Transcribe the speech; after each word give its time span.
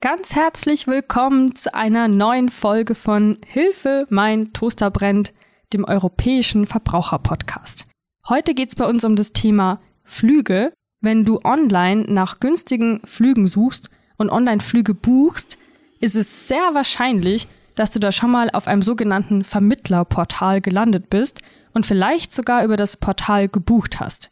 Ganz 0.00 0.36
herzlich 0.36 0.86
willkommen 0.86 1.56
zu 1.56 1.74
einer 1.74 2.06
neuen 2.06 2.50
Folge 2.50 2.94
von 2.94 3.36
Hilfe, 3.44 4.06
mein 4.10 4.52
Toaster 4.52 4.92
brennt, 4.92 5.34
dem 5.72 5.84
europäischen 5.84 6.66
Verbraucherpodcast. 6.66 7.84
Heute 8.28 8.54
geht's 8.54 8.76
bei 8.76 8.84
uns 8.86 9.04
um 9.04 9.16
das 9.16 9.32
Thema 9.32 9.80
Flüge. 10.04 10.72
Wenn 11.00 11.24
du 11.24 11.40
online 11.42 12.04
nach 12.06 12.38
günstigen 12.38 13.00
Flügen 13.06 13.48
suchst 13.48 13.90
und 14.18 14.30
Online-Flüge 14.30 14.94
buchst, 14.94 15.58
ist 15.98 16.14
es 16.14 16.46
sehr 16.46 16.74
wahrscheinlich, 16.74 17.48
dass 17.74 17.90
du 17.90 17.98
da 17.98 18.12
schon 18.12 18.30
mal 18.30 18.50
auf 18.50 18.68
einem 18.68 18.82
sogenannten 18.82 19.42
Vermittlerportal 19.42 20.60
gelandet 20.60 21.10
bist 21.10 21.42
und 21.74 21.86
vielleicht 21.86 22.32
sogar 22.32 22.62
über 22.62 22.76
das 22.76 22.98
Portal 22.98 23.48
gebucht 23.48 23.98
hast. 23.98 24.30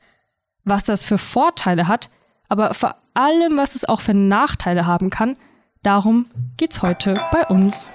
Was 0.62 0.84
das 0.84 1.04
für 1.04 1.18
Vorteile 1.18 1.88
hat, 1.88 2.08
aber 2.48 2.72
vor 2.72 2.94
allem, 3.14 3.56
was 3.56 3.74
es 3.74 3.84
auch 3.84 4.00
für 4.00 4.14
Nachteile 4.14 4.86
haben 4.86 5.10
kann, 5.10 5.36
Darum 5.82 6.26
geht's 6.56 6.82
heute 6.82 7.14
bei 7.32 7.46
uns. 7.46 7.86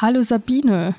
Hallo 0.00 0.22
Sabine. 0.22 0.94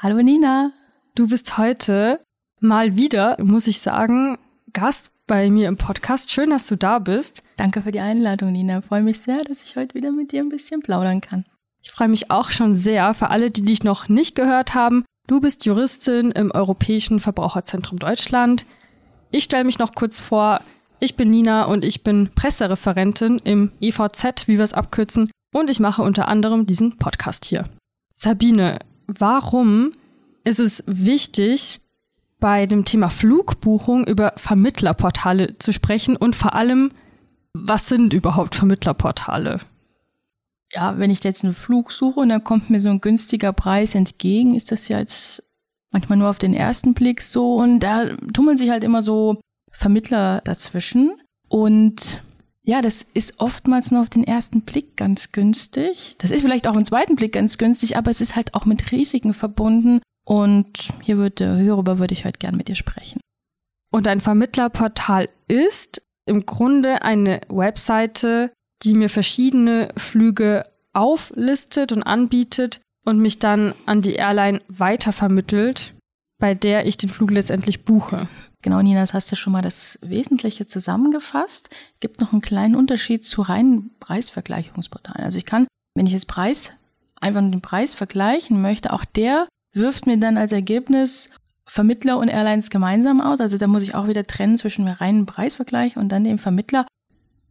Hallo 0.00 0.22
Nina. 0.22 0.72
Du 1.14 1.28
bist 1.28 1.58
heute 1.58 2.24
mal 2.58 2.96
wieder, 2.96 3.36
muss 3.42 3.66
ich 3.66 3.80
sagen, 3.80 4.38
Gast 4.72 5.13
bei 5.26 5.50
mir 5.50 5.68
im 5.68 5.76
Podcast. 5.76 6.30
Schön, 6.30 6.50
dass 6.50 6.66
du 6.66 6.76
da 6.76 6.98
bist. 6.98 7.42
Danke 7.56 7.82
für 7.82 7.92
die 7.92 8.00
Einladung, 8.00 8.52
Nina. 8.52 8.78
Ich 8.78 8.84
freue 8.84 9.02
mich 9.02 9.20
sehr, 9.20 9.42
dass 9.44 9.64
ich 9.64 9.76
heute 9.76 9.94
wieder 9.94 10.12
mit 10.12 10.32
dir 10.32 10.42
ein 10.42 10.48
bisschen 10.48 10.80
plaudern 10.80 11.20
kann. 11.20 11.44
Ich 11.82 11.90
freue 11.90 12.08
mich 12.08 12.30
auch 12.30 12.50
schon 12.50 12.76
sehr. 12.76 13.14
Für 13.14 13.30
alle, 13.30 13.50
die 13.50 13.62
dich 13.64 13.84
noch 13.84 14.08
nicht 14.08 14.34
gehört 14.34 14.74
haben, 14.74 15.04
du 15.26 15.40
bist 15.40 15.64
Juristin 15.64 16.30
im 16.30 16.50
Europäischen 16.50 17.20
Verbraucherzentrum 17.20 17.98
Deutschland. 17.98 18.64
Ich 19.30 19.44
stelle 19.44 19.64
mich 19.64 19.78
noch 19.78 19.94
kurz 19.94 20.18
vor. 20.18 20.60
Ich 21.00 21.16
bin 21.16 21.30
Nina 21.30 21.64
und 21.64 21.84
ich 21.84 22.02
bin 22.02 22.30
Pressereferentin 22.34 23.38
im 23.38 23.72
EVZ, 23.80 24.46
wie 24.46 24.56
wir 24.56 24.64
es 24.64 24.72
abkürzen. 24.72 25.30
Und 25.52 25.70
ich 25.70 25.80
mache 25.80 26.02
unter 26.02 26.28
anderem 26.28 26.66
diesen 26.66 26.96
Podcast 26.96 27.44
hier. 27.44 27.64
Sabine, 28.12 28.78
warum 29.06 29.92
ist 30.44 30.60
es 30.60 30.82
wichtig, 30.86 31.80
bei 32.40 32.66
dem 32.66 32.84
Thema 32.84 33.08
Flugbuchung 33.08 34.06
über 34.06 34.32
Vermittlerportale 34.36 35.58
zu 35.58 35.72
sprechen 35.72 36.16
und 36.16 36.36
vor 36.36 36.54
allem, 36.54 36.90
was 37.52 37.88
sind 37.88 38.12
überhaupt 38.12 38.54
Vermittlerportale? 38.54 39.60
Ja, 40.72 40.98
wenn 40.98 41.10
ich 41.10 41.22
jetzt 41.22 41.44
einen 41.44 41.54
Flug 41.54 41.92
suche 41.92 42.20
und 42.20 42.28
dann 42.28 42.42
kommt 42.42 42.70
mir 42.70 42.80
so 42.80 42.88
ein 42.88 43.00
günstiger 43.00 43.52
Preis 43.52 43.94
entgegen, 43.94 44.54
ist 44.54 44.72
das 44.72 44.88
ja 44.88 44.98
jetzt 44.98 45.42
manchmal 45.90 46.18
nur 46.18 46.28
auf 46.28 46.38
den 46.38 46.54
ersten 46.54 46.94
Blick 46.94 47.22
so 47.22 47.54
und 47.54 47.80
da 47.80 48.16
tummeln 48.32 48.58
sich 48.58 48.70
halt 48.70 48.82
immer 48.82 49.02
so 49.02 49.40
Vermittler 49.70 50.40
dazwischen 50.44 51.12
und 51.48 52.22
ja, 52.66 52.80
das 52.80 53.06
ist 53.14 53.40
oftmals 53.40 53.90
nur 53.90 54.00
auf 54.00 54.08
den 54.08 54.24
ersten 54.24 54.62
Blick 54.62 54.96
ganz 54.96 55.32
günstig. 55.32 56.16
Das 56.18 56.30
ist 56.30 56.40
vielleicht 56.40 56.66
auch 56.66 56.76
im 56.76 56.86
zweiten 56.86 57.14
Blick 57.14 57.34
ganz 57.34 57.58
günstig, 57.58 57.98
aber 57.98 58.10
es 58.10 58.22
ist 58.22 58.36
halt 58.36 58.54
auch 58.54 58.64
mit 58.64 58.90
Risiken 58.90 59.34
verbunden. 59.34 60.00
Und 60.24 60.88
hier 61.02 61.18
würde, 61.18 61.58
hierüber 61.58 61.98
würde 61.98 62.14
ich 62.14 62.24
heute 62.24 62.38
gern 62.38 62.56
mit 62.56 62.68
dir 62.68 62.74
sprechen. 62.74 63.20
Und 63.90 64.08
ein 64.08 64.20
Vermittlerportal 64.20 65.28
ist 65.48 66.02
im 66.26 66.46
Grunde 66.46 67.02
eine 67.02 67.42
Webseite, 67.48 68.50
die 68.82 68.94
mir 68.94 69.08
verschiedene 69.08 69.90
Flüge 69.96 70.64
auflistet 70.92 71.92
und 71.92 72.02
anbietet 72.02 72.80
und 73.04 73.18
mich 73.18 73.38
dann 73.38 73.74
an 73.86 74.00
die 74.00 74.14
Airline 74.14 74.60
weitervermittelt, 74.68 75.94
bei 76.38 76.54
der 76.54 76.86
ich 76.86 76.96
den 76.96 77.10
Flug 77.10 77.30
letztendlich 77.30 77.84
buche. 77.84 78.28
Genau, 78.62 78.80
Nina, 78.80 79.00
das 79.00 79.12
hast 79.12 79.30
du 79.30 79.36
schon 79.36 79.52
mal 79.52 79.62
das 79.62 79.98
Wesentliche 80.00 80.64
zusammengefasst. 80.64 81.68
Gibt 82.00 82.20
noch 82.20 82.32
einen 82.32 82.40
kleinen 82.40 82.76
Unterschied 82.76 83.24
zu 83.24 83.42
reinen 83.42 83.90
Preisvergleichungsportalen. 84.00 85.22
Also 85.22 85.36
ich 85.36 85.44
kann, 85.44 85.66
wenn 85.94 86.06
ich 86.06 86.14
jetzt 86.14 86.28
Preis, 86.28 86.72
einfach 87.20 87.42
nur 87.42 87.50
den 87.50 87.60
Preis 87.60 87.92
vergleichen 87.92 88.62
möchte, 88.62 88.92
auch 88.92 89.04
der 89.04 89.48
wirft 89.74 90.06
mir 90.06 90.18
dann 90.18 90.38
als 90.38 90.52
Ergebnis 90.52 91.30
Vermittler 91.66 92.18
und 92.18 92.28
Airlines 92.28 92.70
gemeinsam 92.70 93.20
aus. 93.20 93.40
Also 93.40 93.58
da 93.58 93.66
muss 93.66 93.82
ich 93.82 93.94
auch 93.94 94.06
wieder 94.06 94.26
trennen 94.26 94.58
zwischen 94.58 94.84
dem 94.84 94.94
reinen 94.94 95.26
Preisvergleich 95.26 95.96
und 95.96 96.10
dann 96.10 96.24
dem 96.24 96.38
Vermittler. 96.38 96.86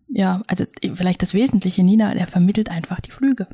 Ja, 0.08 0.44
also 0.48 0.66
vielleicht 0.96 1.22
das 1.22 1.34
Wesentliche, 1.34 1.84
Nina, 1.84 2.14
der 2.14 2.28
vermittelt 2.28 2.70
einfach 2.70 3.00
die 3.00 3.12
Flüge. 3.12 3.48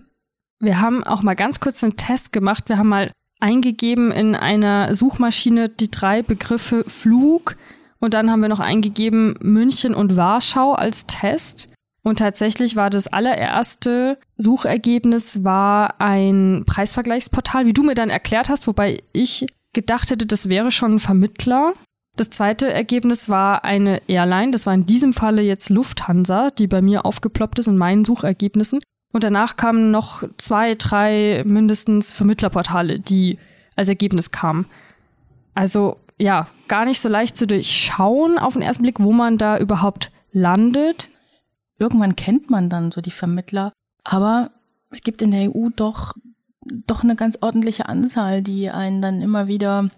Wir 0.60 0.82
haben 0.82 1.06
auch 1.06 1.22
mal 1.22 1.36
ganz 1.36 1.62
kurz 1.62 1.84
einen 1.84 1.96
Test 1.96 2.34
gemacht. 2.34 2.68
Wir 2.68 2.78
haben 2.78 2.90
mal 2.90 3.12
eingegeben 3.40 4.12
in 4.12 4.36
einer 4.36 4.94
Suchmaschine 4.94 5.70
die 5.70 5.90
drei 5.90 6.22
Begriffe 6.22 6.84
Flug 6.88 7.56
und 8.00 8.14
dann 8.14 8.30
haben 8.30 8.42
wir 8.42 8.50
noch 8.50 8.60
eingegeben 8.60 9.36
München 9.42 9.96
und 9.96 10.18
Warschau 10.18 10.74
als 10.74 11.06
Test. 11.06 11.70
Und 12.02 12.20
tatsächlich 12.20 12.76
war 12.76 12.90
das 12.90 13.08
allererste 13.08 14.18
Suchergebnis 14.38 15.44
war 15.44 16.00
ein 16.00 16.64
Preisvergleichsportal, 16.66 17.66
wie 17.66 17.74
du 17.74 17.84
mir 17.84 17.96
dann 17.96 18.10
erklärt 18.10 18.50
hast, 18.50 18.68
wobei 18.68 19.04
ich 19.12 19.48
gedacht 19.74 20.10
hätte, 20.10 20.26
das 20.26 20.50
wäre 20.50 20.72
schon 20.72 20.96
ein 20.96 21.00
Vermittler. 21.00 21.74
Das 22.16 22.30
zweite 22.30 22.72
Ergebnis 22.72 23.30
war 23.30 23.64
eine 23.64 24.02
Airline, 24.08 24.52
das 24.52 24.66
war 24.66 24.74
in 24.74 24.86
diesem 24.86 25.14
Falle 25.14 25.42
jetzt 25.42 25.70
Lufthansa, 25.70 26.52
die 26.52 26.68
bei 26.68 26.82
mir 26.82 27.06
aufgeploppt 27.06 27.60
ist 27.60 27.68
in 27.68 27.78
meinen 27.78 28.06
Suchergebnissen. 28.06 28.80
Und 29.12 29.24
danach 29.24 29.56
kamen 29.56 29.92
noch 29.92 30.24
zwei, 30.38 30.76
drei 30.76 31.44
mindestens 31.46 32.12
Vermittlerportale, 32.12 33.00
die 33.00 33.40
als 33.76 33.90
Ergebnis 33.90 34.32
kamen. 34.32 34.66
Also 35.56 35.98
ja, 36.18 36.48
gar 36.68 36.86
nicht 36.86 37.00
so 37.00 37.10
leicht 37.10 37.38
zu 37.38 37.48
durchschauen 37.48 38.38
auf 38.38 38.54
den 38.54 38.62
ersten 38.62 38.84
Blick, 38.84 39.00
wo 39.00 39.12
man 39.12 39.38
da 39.38 39.58
überhaupt 39.58 40.12
landet 40.32 41.10
irgendwann 41.80 42.16
kennt 42.16 42.50
man 42.50 42.70
dann 42.70 42.92
so 42.92 43.02
die 43.02 43.12
Vermittler. 43.12 43.74
Aber 44.04 44.52
es 44.92 45.02
gibt 45.02 45.22
in 45.22 45.32
der 45.32 45.56
EU 45.56 45.70
doch, 45.76 46.14
doch 46.66 47.04
eine 47.04 47.16
ganz 47.16 47.40
ordentliche 47.42 47.88
Anzahl, 47.88 48.42
die 48.42 48.70
einen 48.70 49.02
dann 49.02 49.22
immer 49.22 49.48
wieder 49.48 49.90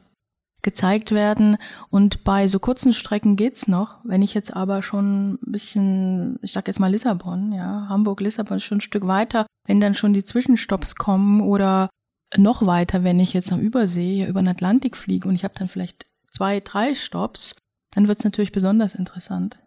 gezeigt 0.61 1.11
werden. 1.11 1.57
Und 1.89 2.23
bei 2.23 2.47
so 2.47 2.59
kurzen 2.59 2.93
Strecken 2.93 3.35
geht's 3.35 3.67
noch. 3.67 3.99
Wenn 4.03 4.21
ich 4.21 4.33
jetzt 4.33 4.55
aber 4.55 4.83
schon 4.83 5.33
ein 5.33 5.51
bisschen, 5.51 6.39
ich 6.41 6.51
sag 6.51 6.67
jetzt 6.67 6.79
mal 6.79 6.91
Lissabon, 6.91 7.51
ja, 7.51 7.87
Hamburg, 7.89 8.21
Lissabon 8.21 8.59
schon 8.59 8.77
ein 8.77 8.81
Stück 8.81 9.07
weiter, 9.07 9.47
wenn 9.65 9.81
dann 9.81 9.95
schon 9.95 10.13
die 10.13 10.23
Zwischenstopps 10.23 10.95
kommen 10.95 11.41
oder 11.41 11.89
noch 12.37 12.65
weiter, 12.65 13.03
wenn 13.03 13.19
ich 13.19 13.33
jetzt 13.33 13.51
am 13.51 13.59
Übersee 13.59 14.25
über 14.25 14.41
den 14.41 14.47
Atlantik 14.47 14.95
fliege 14.95 15.27
und 15.27 15.35
ich 15.35 15.43
habe 15.43 15.55
dann 15.57 15.67
vielleicht 15.67 16.05
zwei, 16.29 16.59
drei 16.59 16.95
Stops, 16.95 17.55
dann 17.93 18.07
wird's 18.07 18.23
natürlich 18.23 18.51
besonders 18.51 18.95
interessant. 18.95 19.63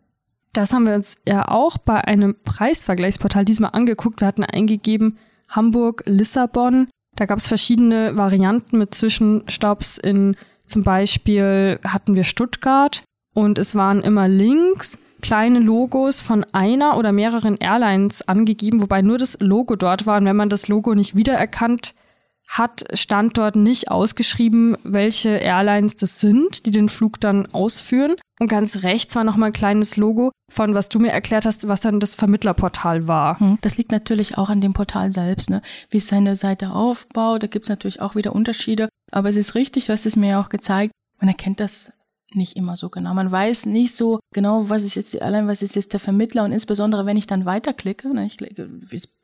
Das 0.55 0.73
haben 0.73 0.87
wir 0.87 0.95
uns 0.95 1.17
ja 1.29 1.49
auch 1.49 1.79
bei 1.79 2.05
einem 2.05 2.37
Preisvergleichsportal 2.45 3.45
diesmal 3.45 3.71
angeguckt. 3.73 4.21
Wir 4.21 4.29
hatten 4.29 4.45
eingegeben 4.45 5.19
Hamburg, 5.49 6.05
Lissabon. 6.07 6.89
Da 7.17 7.27
gab 7.27 7.39
es 7.39 7.49
verschiedene 7.49 8.17
Varianten 8.17 8.79
mit 8.79 8.95
Zwischenstopps. 8.95 9.99
In 9.99 10.37
zum 10.65 10.85
Beispiel 10.85 11.81
hatten 11.85 12.15
wir 12.15 12.25
Stuttgart 12.25 13.03
und 13.35 13.59
es 13.59 13.75
waren 13.75 14.01
immer 14.01 14.29
Links 14.29 14.97
kleine 15.21 15.59
Logos 15.59 16.21
von 16.21 16.45
einer 16.53 16.99
oder 16.99 17.11
mehreren 17.11 17.57
Airlines 17.57 18.23
angegeben, 18.29 18.81
wobei 18.81 19.03
nur 19.03 19.19
das 19.19 19.39
Logo 19.41 19.75
dort 19.75 20.07
war. 20.07 20.19
Und 20.19 20.27
wenn 20.27 20.37
man 20.37 20.51
das 20.51 20.69
Logo 20.69 20.95
nicht 20.95 21.17
wiedererkannt 21.17 21.95
hat, 22.49 22.85
stand 22.95 23.37
dort 23.39 23.57
nicht 23.57 23.91
ausgeschrieben, 23.91 24.77
welche 24.85 25.31
Airlines 25.31 25.97
das 25.97 26.21
sind, 26.21 26.67
die 26.67 26.71
den 26.71 26.89
Flug 26.89 27.21
dann 27.21 27.47
ausführen. 27.53 28.17
Und 28.39 28.49
ganz 28.49 28.83
rechts 28.83 29.17
war 29.17 29.25
nochmal 29.25 29.51
ein 29.51 29.55
kleines 29.55 29.97
Logo 29.97 30.31
von, 30.51 30.75
was 30.75 30.89
du 30.89 30.99
mir 30.99 31.11
erklärt 31.11 31.47
hast, 31.47 31.67
was 31.69 31.81
dann 31.81 32.01
das 32.01 32.15
Vermittlerportal 32.15 33.09
war. 33.09 33.41
Hm, 33.41 33.59
das 33.61 33.77
liegt 33.77 33.93
natürlich 33.93 34.37
auch 34.37 34.51
an 34.51 34.61
dem 34.61 34.73
Portal 34.73 35.11
selbst, 35.11 35.51
ne? 35.51 35.63
wie 35.91 35.99
es 35.99 36.09
seine 36.09 36.37
Seite 36.37 36.71
aufbaut. 36.71 37.43
Da 37.43 37.47
gibt 37.47 37.67
es 37.67 37.71
natürlich 37.71 38.01
auch 38.01 38.15
wieder 38.15 38.35
Unterschiede. 38.35 38.89
Aber 39.11 39.29
es 39.29 39.37
ist 39.37 39.55
richtig, 39.55 39.87
du 39.87 39.93
hast 39.93 40.07
es 40.07 40.17
mir 40.17 40.31
ja 40.31 40.41
auch 40.41 40.49
gezeigt, 40.49 40.93
man 41.21 41.29
erkennt 41.29 41.61
das 41.61 41.93
nicht 42.35 42.57
immer 42.57 42.77
so 42.77 42.89
genau. 42.89 43.15
Man 43.15 43.31
weiß 43.31 43.67
nicht 43.67 43.95
so 43.95 44.19
genau, 44.33 44.69
was 44.69 44.83
ist 44.83 44.97
jetzt 44.97 45.13
die 45.13 45.19
Airline, 45.19 45.47
was 45.47 45.63
ist 45.63 45.77
jetzt 45.77 45.93
der 45.93 46.01
Vermittler 46.01 46.45
und 46.45 46.53
insbesondere, 46.53 47.07
wenn 47.07 47.17
ich 47.17 47.29
dann 47.29 47.45
weiterklicke, 47.45 48.13
ne, 48.13 48.27
ich 48.27 48.39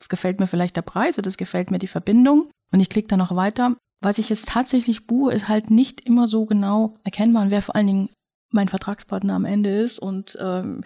gefällt 0.07 0.39
mir 0.39 0.47
vielleicht 0.47 0.77
der 0.77 0.81
Preis 0.81 1.17
oder 1.17 1.27
es 1.27 1.37
gefällt 1.37 1.71
mir 1.71 1.79
die 1.79 1.87
Verbindung 1.87 2.49
und 2.71 2.79
ich 2.79 2.89
klicke 2.89 3.07
dann 3.07 3.19
noch 3.19 3.35
weiter. 3.35 3.75
Was 4.01 4.17
ich 4.17 4.29
jetzt 4.29 4.49
tatsächlich 4.49 5.05
buche, 5.05 5.31
ist 5.33 5.47
halt 5.47 5.69
nicht 5.69 6.01
immer 6.01 6.27
so 6.27 6.45
genau 6.45 6.97
erkennbar 7.03 7.51
wer 7.51 7.61
vor 7.61 7.75
allen 7.75 7.87
Dingen 7.87 8.09
mein 8.51 8.67
Vertragspartner 8.67 9.33
am 9.33 9.45
Ende 9.45 9.69
ist. 9.69 9.99
Und 9.99 10.37
ähm, 10.41 10.83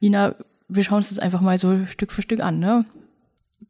Nina, 0.00 0.34
wir 0.68 0.82
schauen 0.82 0.98
uns 0.98 1.08
das 1.08 1.18
einfach 1.18 1.40
mal 1.40 1.58
so 1.58 1.86
Stück 1.86 2.12
für 2.12 2.22
Stück 2.22 2.40
an. 2.40 2.58
Ne? 2.58 2.84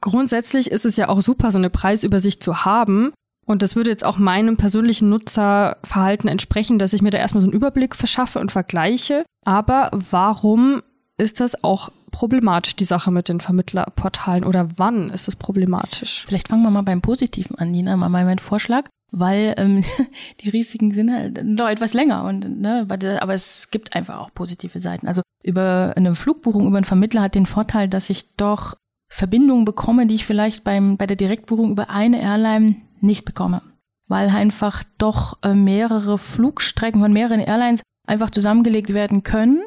Grundsätzlich 0.00 0.70
ist 0.70 0.86
es 0.86 0.96
ja 0.96 1.08
auch 1.08 1.20
super, 1.20 1.50
so 1.50 1.58
eine 1.58 1.70
Preisübersicht 1.70 2.42
zu 2.42 2.64
haben. 2.64 3.12
Und 3.44 3.62
das 3.62 3.74
würde 3.74 3.90
jetzt 3.90 4.04
auch 4.04 4.18
meinem 4.18 4.56
persönlichen 4.56 5.08
Nutzerverhalten 5.08 6.28
entsprechen, 6.28 6.78
dass 6.78 6.92
ich 6.92 7.02
mir 7.02 7.10
da 7.10 7.18
erstmal 7.18 7.40
so 7.40 7.48
einen 7.48 7.54
Überblick 7.54 7.96
verschaffe 7.96 8.38
und 8.38 8.52
vergleiche. 8.52 9.24
Aber 9.44 9.90
warum 9.92 10.82
ist 11.18 11.40
das 11.40 11.64
auch 11.64 11.90
problematisch, 12.12 12.76
die 12.76 12.84
Sache 12.84 13.10
mit 13.10 13.28
den 13.28 13.40
Vermittlerportalen 13.40 14.44
oder 14.44 14.68
wann 14.76 15.10
ist 15.10 15.26
es 15.26 15.34
problematisch? 15.34 16.24
Vielleicht 16.24 16.46
fangen 16.46 16.62
wir 16.62 16.70
mal 16.70 16.82
beim 16.82 17.02
Positiven 17.02 17.58
an, 17.58 17.72
Nina, 17.72 17.96
mal 17.96 18.08
mein 18.08 18.38
Vorschlag, 18.38 18.84
weil 19.10 19.54
ähm, 19.56 19.82
die 20.40 20.50
Risiken 20.50 20.94
sind 20.94 21.10
halt 21.10 21.44
noch 21.44 21.68
etwas 21.68 21.94
länger 21.94 22.24
und 22.24 22.60
ne, 22.60 22.86
aber 23.20 23.34
es 23.34 23.70
gibt 23.72 23.96
einfach 23.96 24.20
auch 24.20 24.32
positive 24.32 24.80
Seiten. 24.80 25.08
Also 25.08 25.22
über 25.42 25.94
eine 25.96 26.14
Flugbuchung 26.14 26.68
über 26.68 26.76
einen 26.76 26.84
Vermittler 26.84 27.22
hat 27.22 27.34
den 27.34 27.46
Vorteil, 27.46 27.88
dass 27.88 28.10
ich 28.10 28.36
doch 28.36 28.76
Verbindungen 29.10 29.64
bekomme, 29.64 30.06
die 30.06 30.14
ich 30.14 30.24
vielleicht 30.24 30.62
beim 30.62 30.96
bei 30.96 31.06
der 31.06 31.16
Direktbuchung 31.16 31.72
über 31.72 31.90
eine 31.90 32.22
Airline 32.22 32.76
nicht 33.00 33.24
bekomme, 33.24 33.62
weil 34.06 34.28
einfach 34.28 34.84
doch 34.98 35.38
äh, 35.42 35.54
mehrere 35.54 36.18
Flugstrecken 36.18 37.00
von 37.00 37.12
mehreren 37.12 37.40
Airlines 37.40 37.82
einfach 38.06 38.30
zusammengelegt 38.30 38.94
werden 38.94 39.22
können 39.22 39.62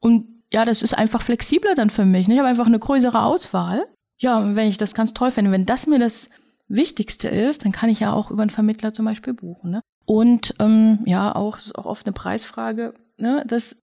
und 0.00 0.31
ja, 0.52 0.64
das 0.64 0.82
ist 0.82 0.94
einfach 0.94 1.22
flexibler 1.22 1.74
dann 1.74 1.90
für 1.90 2.04
mich. 2.04 2.28
Ne? 2.28 2.34
Ich 2.34 2.40
habe 2.40 2.48
einfach 2.48 2.66
eine 2.66 2.78
größere 2.78 3.22
Auswahl. 3.22 3.86
Ja, 4.18 4.54
wenn 4.54 4.68
ich 4.68 4.76
das 4.76 4.94
ganz 4.94 5.14
toll 5.14 5.30
finde, 5.30 5.50
wenn 5.50 5.66
das 5.66 5.86
mir 5.86 5.98
das 5.98 6.30
Wichtigste 6.68 7.28
ist, 7.28 7.64
dann 7.64 7.72
kann 7.72 7.90
ich 7.90 8.00
ja 8.00 8.12
auch 8.12 8.30
über 8.30 8.42
einen 8.42 8.50
Vermittler 8.50 8.92
zum 8.92 9.06
Beispiel 9.06 9.34
buchen. 9.34 9.70
Ne? 9.70 9.80
Und 10.04 10.54
ähm, 10.58 11.00
ja, 11.06 11.34
auch, 11.34 11.56
ist 11.56 11.76
auch 11.76 11.86
oft 11.86 12.06
eine 12.06 12.12
Preisfrage. 12.12 12.94
Ne? 13.16 13.44
Das, 13.46 13.78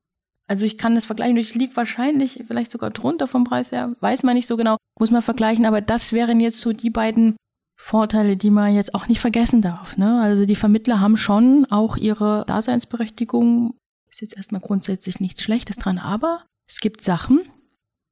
also 0.47 0.63
ich 0.63 0.77
kann 0.77 0.95
das 0.95 1.07
vergleichen. 1.07 1.37
Ich 1.37 1.55
liege 1.55 1.75
wahrscheinlich 1.75 2.43
vielleicht 2.47 2.71
sogar 2.71 2.91
drunter 2.91 3.27
vom 3.27 3.43
Preis 3.43 3.71
her. 3.71 3.95
Weiß 3.99 4.23
man 4.23 4.35
nicht 4.35 4.47
so 4.47 4.55
genau, 4.55 4.77
muss 4.99 5.11
man 5.11 5.23
vergleichen. 5.23 5.65
Aber 5.65 5.81
das 5.81 6.13
wären 6.13 6.39
jetzt 6.39 6.61
so 6.61 6.71
die 6.71 6.91
beiden 6.91 7.35
Vorteile, 7.79 8.37
die 8.37 8.51
man 8.51 8.75
jetzt 8.75 8.93
auch 8.93 9.07
nicht 9.07 9.21
vergessen 9.21 9.61
darf. 9.61 9.97
Ne? 9.97 10.21
Also 10.21 10.45
die 10.45 10.55
Vermittler 10.55 10.99
haben 10.99 11.17
schon 11.17 11.65
auch 11.69 11.97
ihre 11.97 12.43
Daseinsberechtigung. 12.45 13.73
Ist 14.09 14.21
jetzt 14.21 14.37
erstmal 14.37 14.61
grundsätzlich 14.61 15.19
nichts 15.19 15.43
Schlechtes 15.43 15.77
dran, 15.77 15.97
aber 15.97 16.43
es 16.69 16.79
gibt 16.79 17.03
Sachen, 17.03 17.41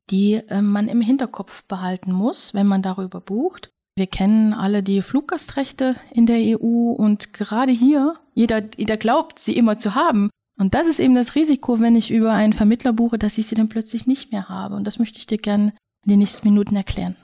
die 0.10 0.34
äh, 0.34 0.62
man 0.62 0.88
im 0.88 1.00
Hinterkopf 1.00 1.64
behalten 1.66 2.12
muss, 2.12 2.54
wenn 2.54 2.68
man 2.68 2.82
darüber 2.82 3.22
bucht. 3.22 3.70
Wir 3.96 4.08
kennen 4.08 4.54
alle 4.54 4.84
die 4.84 5.02
Fluggastrechte 5.02 5.96
in 6.12 6.26
der 6.26 6.60
EU 6.60 6.92
und 6.92 7.34
gerade 7.34 7.72
hier, 7.72 8.16
jeder, 8.34 8.64
jeder 8.76 8.98
glaubt, 8.98 9.40
sie 9.40 9.56
immer 9.56 9.78
zu 9.80 9.96
haben. 9.96 10.30
Und 10.60 10.74
das 10.74 10.88
ist 10.88 11.00
eben 11.00 11.16
das 11.16 11.36
Risiko, 11.36 11.80
wenn 11.80 11.96
ich 11.96 12.12
über 12.12 12.32
einen 12.32 12.54
Vermittler 12.54 12.94
buche, 12.94 13.20
dass 13.20 13.38
ich 13.38 13.48
sie 13.48 13.56
dann 13.56 13.70
plötzlich 13.70 14.08
nicht 14.08 14.32
mehr 14.32 14.50
habe. 14.50 14.76
Und 14.76 14.86
das 14.86 15.00
möchte 15.00 15.20
ich 15.20 15.28
dir 15.28 15.38
gerne 15.38 15.74
in 16.04 16.10
den 16.10 16.20
nächsten 16.20 16.48
Minuten 16.48 16.76
erklären. 16.76 17.16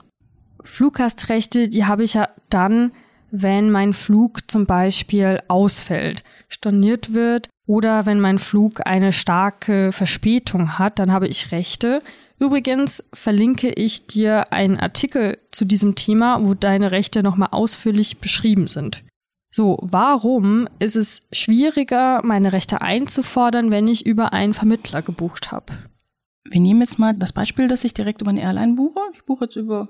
Fluggastrechte, 0.62 1.68
die 1.68 1.84
habe 1.84 2.04
ich 2.04 2.14
ja 2.14 2.28
dann, 2.48 2.92
wenn 3.30 3.70
mein 3.70 3.92
Flug 3.92 4.50
zum 4.50 4.66
Beispiel 4.66 5.40
ausfällt, 5.48 6.22
storniert 6.48 7.12
wird 7.12 7.48
oder 7.66 8.06
wenn 8.06 8.20
mein 8.20 8.38
Flug 8.38 8.86
eine 8.86 9.12
starke 9.12 9.92
Verspätung 9.92 10.78
hat, 10.78 10.98
dann 10.98 11.12
habe 11.12 11.28
ich 11.28 11.52
Rechte. 11.52 12.02
Übrigens 12.38 13.04
verlinke 13.12 13.70
ich 13.70 14.06
dir 14.06 14.52
einen 14.52 14.78
Artikel 14.78 15.38
zu 15.50 15.64
diesem 15.64 15.94
Thema, 15.94 16.44
wo 16.44 16.54
deine 16.54 16.90
Rechte 16.90 17.22
nochmal 17.22 17.50
ausführlich 17.52 18.18
beschrieben 18.18 18.66
sind. 18.66 19.02
So, 19.50 19.78
warum 19.82 20.68
ist 20.80 20.96
es 20.96 21.20
schwieriger, 21.30 22.20
meine 22.24 22.52
Rechte 22.52 22.82
einzufordern, 22.82 23.70
wenn 23.70 23.86
ich 23.86 24.04
über 24.04 24.32
einen 24.32 24.52
Vermittler 24.52 25.00
gebucht 25.00 25.52
habe? 25.52 25.74
Wir 26.42 26.60
nehmen 26.60 26.80
jetzt 26.80 26.98
mal 26.98 27.14
das 27.14 27.32
Beispiel, 27.32 27.68
dass 27.68 27.84
ich 27.84 27.94
direkt 27.94 28.20
über 28.20 28.30
eine 28.30 28.42
Airline 28.42 28.74
buche. 28.74 29.00
Ich 29.14 29.24
buche 29.24 29.44
jetzt 29.44 29.56
über 29.56 29.88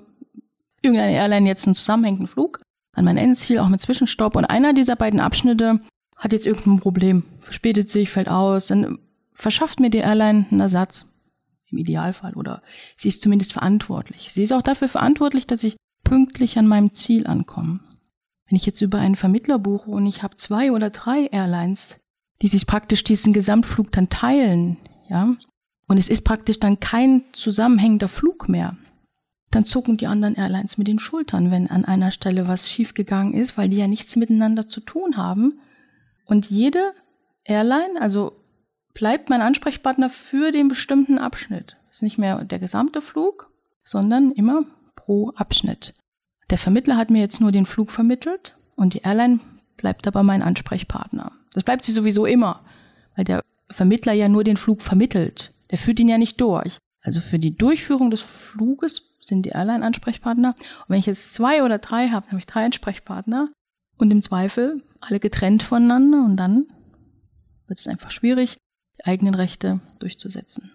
irgendeine 0.83 1.13
Airline 1.13 1.47
jetzt 1.47 1.65
einen 1.65 1.75
zusammenhängenden 1.75 2.27
Flug 2.27 2.61
an 2.93 3.05
mein 3.05 3.17
Endziel, 3.17 3.59
auch 3.59 3.67
mit 3.67 3.81
Zwischenstopp. 3.81 4.35
Und 4.35 4.45
einer 4.45 4.73
dieser 4.73 4.95
beiden 4.95 5.19
Abschnitte 5.19 5.81
hat 6.15 6.31
jetzt 6.31 6.45
irgendein 6.45 6.79
Problem, 6.79 7.23
verspätet 7.39 7.89
sich, 7.89 8.09
fällt 8.09 8.29
aus, 8.29 8.67
dann 8.67 8.99
verschafft 9.33 9.79
mir 9.79 9.89
die 9.89 9.99
Airline 9.99 10.45
einen 10.49 10.61
Ersatz. 10.61 11.11
Im 11.71 11.79
Idealfall. 11.79 12.35
Oder 12.35 12.61
sie 12.95 13.09
ist 13.09 13.21
zumindest 13.21 13.53
verantwortlich. 13.53 14.31
Sie 14.31 14.43
ist 14.43 14.53
auch 14.53 14.61
dafür 14.61 14.87
verantwortlich, 14.87 15.47
dass 15.47 15.63
ich 15.63 15.75
pünktlich 16.03 16.57
an 16.57 16.67
meinem 16.67 16.93
Ziel 16.93 17.27
ankomme. 17.27 17.79
Wenn 18.47 18.55
ich 18.55 18.65
jetzt 18.65 18.81
über 18.81 18.99
einen 18.99 19.15
Vermittler 19.15 19.57
buche 19.57 19.89
und 19.89 20.05
ich 20.05 20.21
habe 20.21 20.37
zwei 20.37 20.71
oder 20.71 20.91
drei 20.91 21.25
Airlines, 21.25 21.99
die 22.41 22.47
sich 22.47 22.67
praktisch 22.67 23.03
diesen 23.03 23.33
Gesamtflug 23.33 23.91
dann 23.91 24.09
teilen, 24.09 24.77
ja, 25.09 25.35
und 25.87 25.97
es 25.97 26.07
ist 26.07 26.21
praktisch 26.21 26.59
dann 26.59 26.79
kein 26.79 27.23
zusammenhängender 27.33 28.07
Flug 28.07 28.47
mehr, 28.47 28.77
dann 29.51 29.65
zucken 29.65 29.97
die 29.97 30.07
anderen 30.07 30.35
Airlines 30.35 30.77
mit 30.77 30.87
den 30.87 30.99
Schultern, 30.99 31.49
wenn 31.49 31.69
an 31.69 31.85
einer 31.85 32.11
Stelle 32.11 32.47
was 32.47 32.69
schiefgegangen 32.69 33.33
ist, 33.33 33.57
weil 33.57 33.69
die 33.69 33.77
ja 33.77 33.87
nichts 33.87 34.15
miteinander 34.15 34.67
zu 34.67 34.81
tun 34.81 35.17
haben, 35.17 35.59
und 36.25 36.49
jede 36.49 36.93
Airline, 37.43 38.01
also 38.01 38.33
bleibt 38.93 39.29
mein 39.29 39.41
Ansprechpartner 39.41 40.09
für 40.09 40.51
den 40.51 40.67
bestimmten 40.67 41.17
Abschnitt. 41.17 41.77
ist 41.91 42.01
nicht 42.01 42.17
mehr 42.17 42.43
der 42.43 42.59
gesamte 42.59 43.01
Flug, 43.01 43.51
sondern 43.83 44.31
immer 44.31 44.63
pro 44.95 45.29
Abschnitt. 45.35 45.93
Der 46.49 46.57
Vermittler 46.57 46.97
hat 46.97 47.09
mir 47.09 47.19
jetzt 47.19 47.41
nur 47.41 47.51
den 47.51 47.65
Flug 47.65 47.91
vermittelt 47.91 48.57
und 48.75 48.93
die 48.93 49.01
Airline 49.01 49.39
bleibt 49.77 50.07
aber 50.07 50.23
mein 50.23 50.41
Ansprechpartner. 50.41 51.31
Das 51.53 51.63
bleibt 51.63 51.85
sie 51.85 51.91
sowieso 51.91 52.25
immer, 52.25 52.61
weil 53.15 53.25
der 53.25 53.41
Vermittler 53.69 54.13
ja 54.13 54.29
nur 54.29 54.43
den 54.43 54.57
Flug 54.57 54.81
vermittelt. 54.81 55.53
Der 55.71 55.77
führt 55.77 55.99
ihn 55.99 56.07
ja 56.09 56.17
nicht 56.17 56.39
durch. 56.39 56.77
Also 57.01 57.19
für 57.19 57.39
die 57.39 57.55
Durchführung 57.55 58.09
des 58.09 58.21
Fluges 58.21 59.15
sind 59.19 59.45
die 59.45 59.49
Airline-Ansprechpartner. 59.49 60.49
Und 60.49 60.85
wenn 60.87 60.99
ich 60.99 61.05
jetzt 61.05 61.33
zwei 61.33 61.63
oder 61.63 61.77
drei 61.77 62.09
habe, 62.09 62.25
dann 62.25 62.31
habe 62.31 62.39
ich 62.39 62.47
drei 62.47 62.65
Ansprechpartner. 62.65 63.49
Und 63.97 64.11
im 64.11 64.21
Zweifel 64.21 64.83
alle 64.99 65.19
getrennt 65.19 65.63
voneinander 65.63 66.23
und 66.25 66.37
dann 66.37 66.65
wird 67.67 67.79
es 67.79 67.87
einfach 67.87 68.11
schwierig, 68.11 68.57
die 68.97 69.05
eigenen 69.05 69.35
Rechte 69.35 69.79
durchzusetzen. 69.99 70.71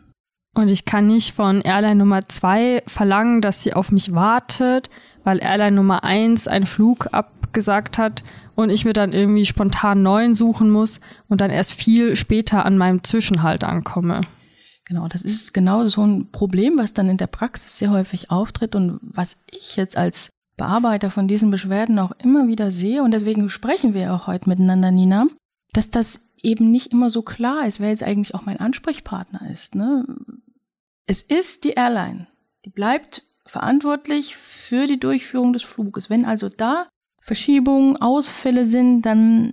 Und 0.54 0.70
ich 0.70 0.84
kann 0.84 1.06
nicht 1.06 1.34
von 1.34 1.60
Airline 1.60 1.96
Nummer 1.96 2.28
zwei 2.28 2.82
verlangen, 2.86 3.40
dass 3.40 3.62
sie 3.62 3.72
auf 3.72 3.92
mich 3.92 4.14
wartet, 4.14 4.90
weil 5.22 5.38
Airline 5.38 5.76
Nummer 5.76 6.02
eins 6.02 6.48
einen 6.48 6.66
Flug 6.66 7.08
abgesagt 7.12 7.98
hat 7.98 8.24
und 8.56 8.70
ich 8.70 8.84
mir 8.84 8.92
dann 8.92 9.12
irgendwie 9.12 9.46
spontan 9.46 10.02
neuen 10.02 10.34
suchen 10.34 10.70
muss 10.70 11.00
und 11.28 11.40
dann 11.40 11.50
erst 11.50 11.72
viel 11.72 12.16
später 12.16 12.64
an 12.64 12.78
meinem 12.78 13.04
Zwischenhalt 13.04 13.62
ankomme. 13.62 14.22
Genau, 14.86 15.06
das 15.06 15.22
ist 15.22 15.54
genau 15.54 15.84
so 15.84 16.04
ein 16.04 16.32
Problem, 16.32 16.76
was 16.76 16.94
dann 16.94 17.08
in 17.08 17.16
der 17.16 17.28
Praxis 17.28 17.78
sehr 17.78 17.92
häufig 17.92 18.32
auftritt 18.32 18.74
und 18.74 18.98
was 19.02 19.36
ich 19.46 19.76
jetzt 19.76 19.96
als 19.96 20.30
Bearbeiter 20.60 21.10
von 21.10 21.26
diesen 21.26 21.50
Beschwerden 21.50 21.98
auch 21.98 22.12
immer 22.22 22.46
wieder 22.46 22.70
sehe, 22.70 23.02
und 23.02 23.12
deswegen 23.12 23.48
sprechen 23.48 23.94
wir 23.94 24.12
auch 24.12 24.26
heute 24.26 24.46
miteinander, 24.46 24.90
Nina, 24.90 25.26
dass 25.72 25.88
das 25.88 26.28
eben 26.42 26.70
nicht 26.70 26.92
immer 26.92 27.08
so 27.08 27.22
klar 27.22 27.66
ist, 27.66 27.80
wer 27.80 27.88
jetzt 27.88 28.02
eigentlich 28.02 28.34
auch 28.34 28.44
mein 28.44 28.60
Ansprechpartner 28.60 29.50
ist. 29.50 29.74
Ne? 29.74 30.04
Es 31.06 31.22
ist 31.22 31.64
die 31.64 31.70
Airline, 31.70 32.26
die 32.66 32.70
bleibt 32.70 33.22
verantwortlich 33.46 34.36
für 34.36 34.86
die 34.86 35.00
Durchführung 35.00 35.54
des 35.54 35.64
Fluges. 35.64 36.10
Wenn 36.10 36.26
also 36.26 36.50
da 36.50 36.88
Verschiebungen, 37.22 37.96
Ausfälle 37.96 38.66
sind, 38.66 39.02
dann 39.02 39.52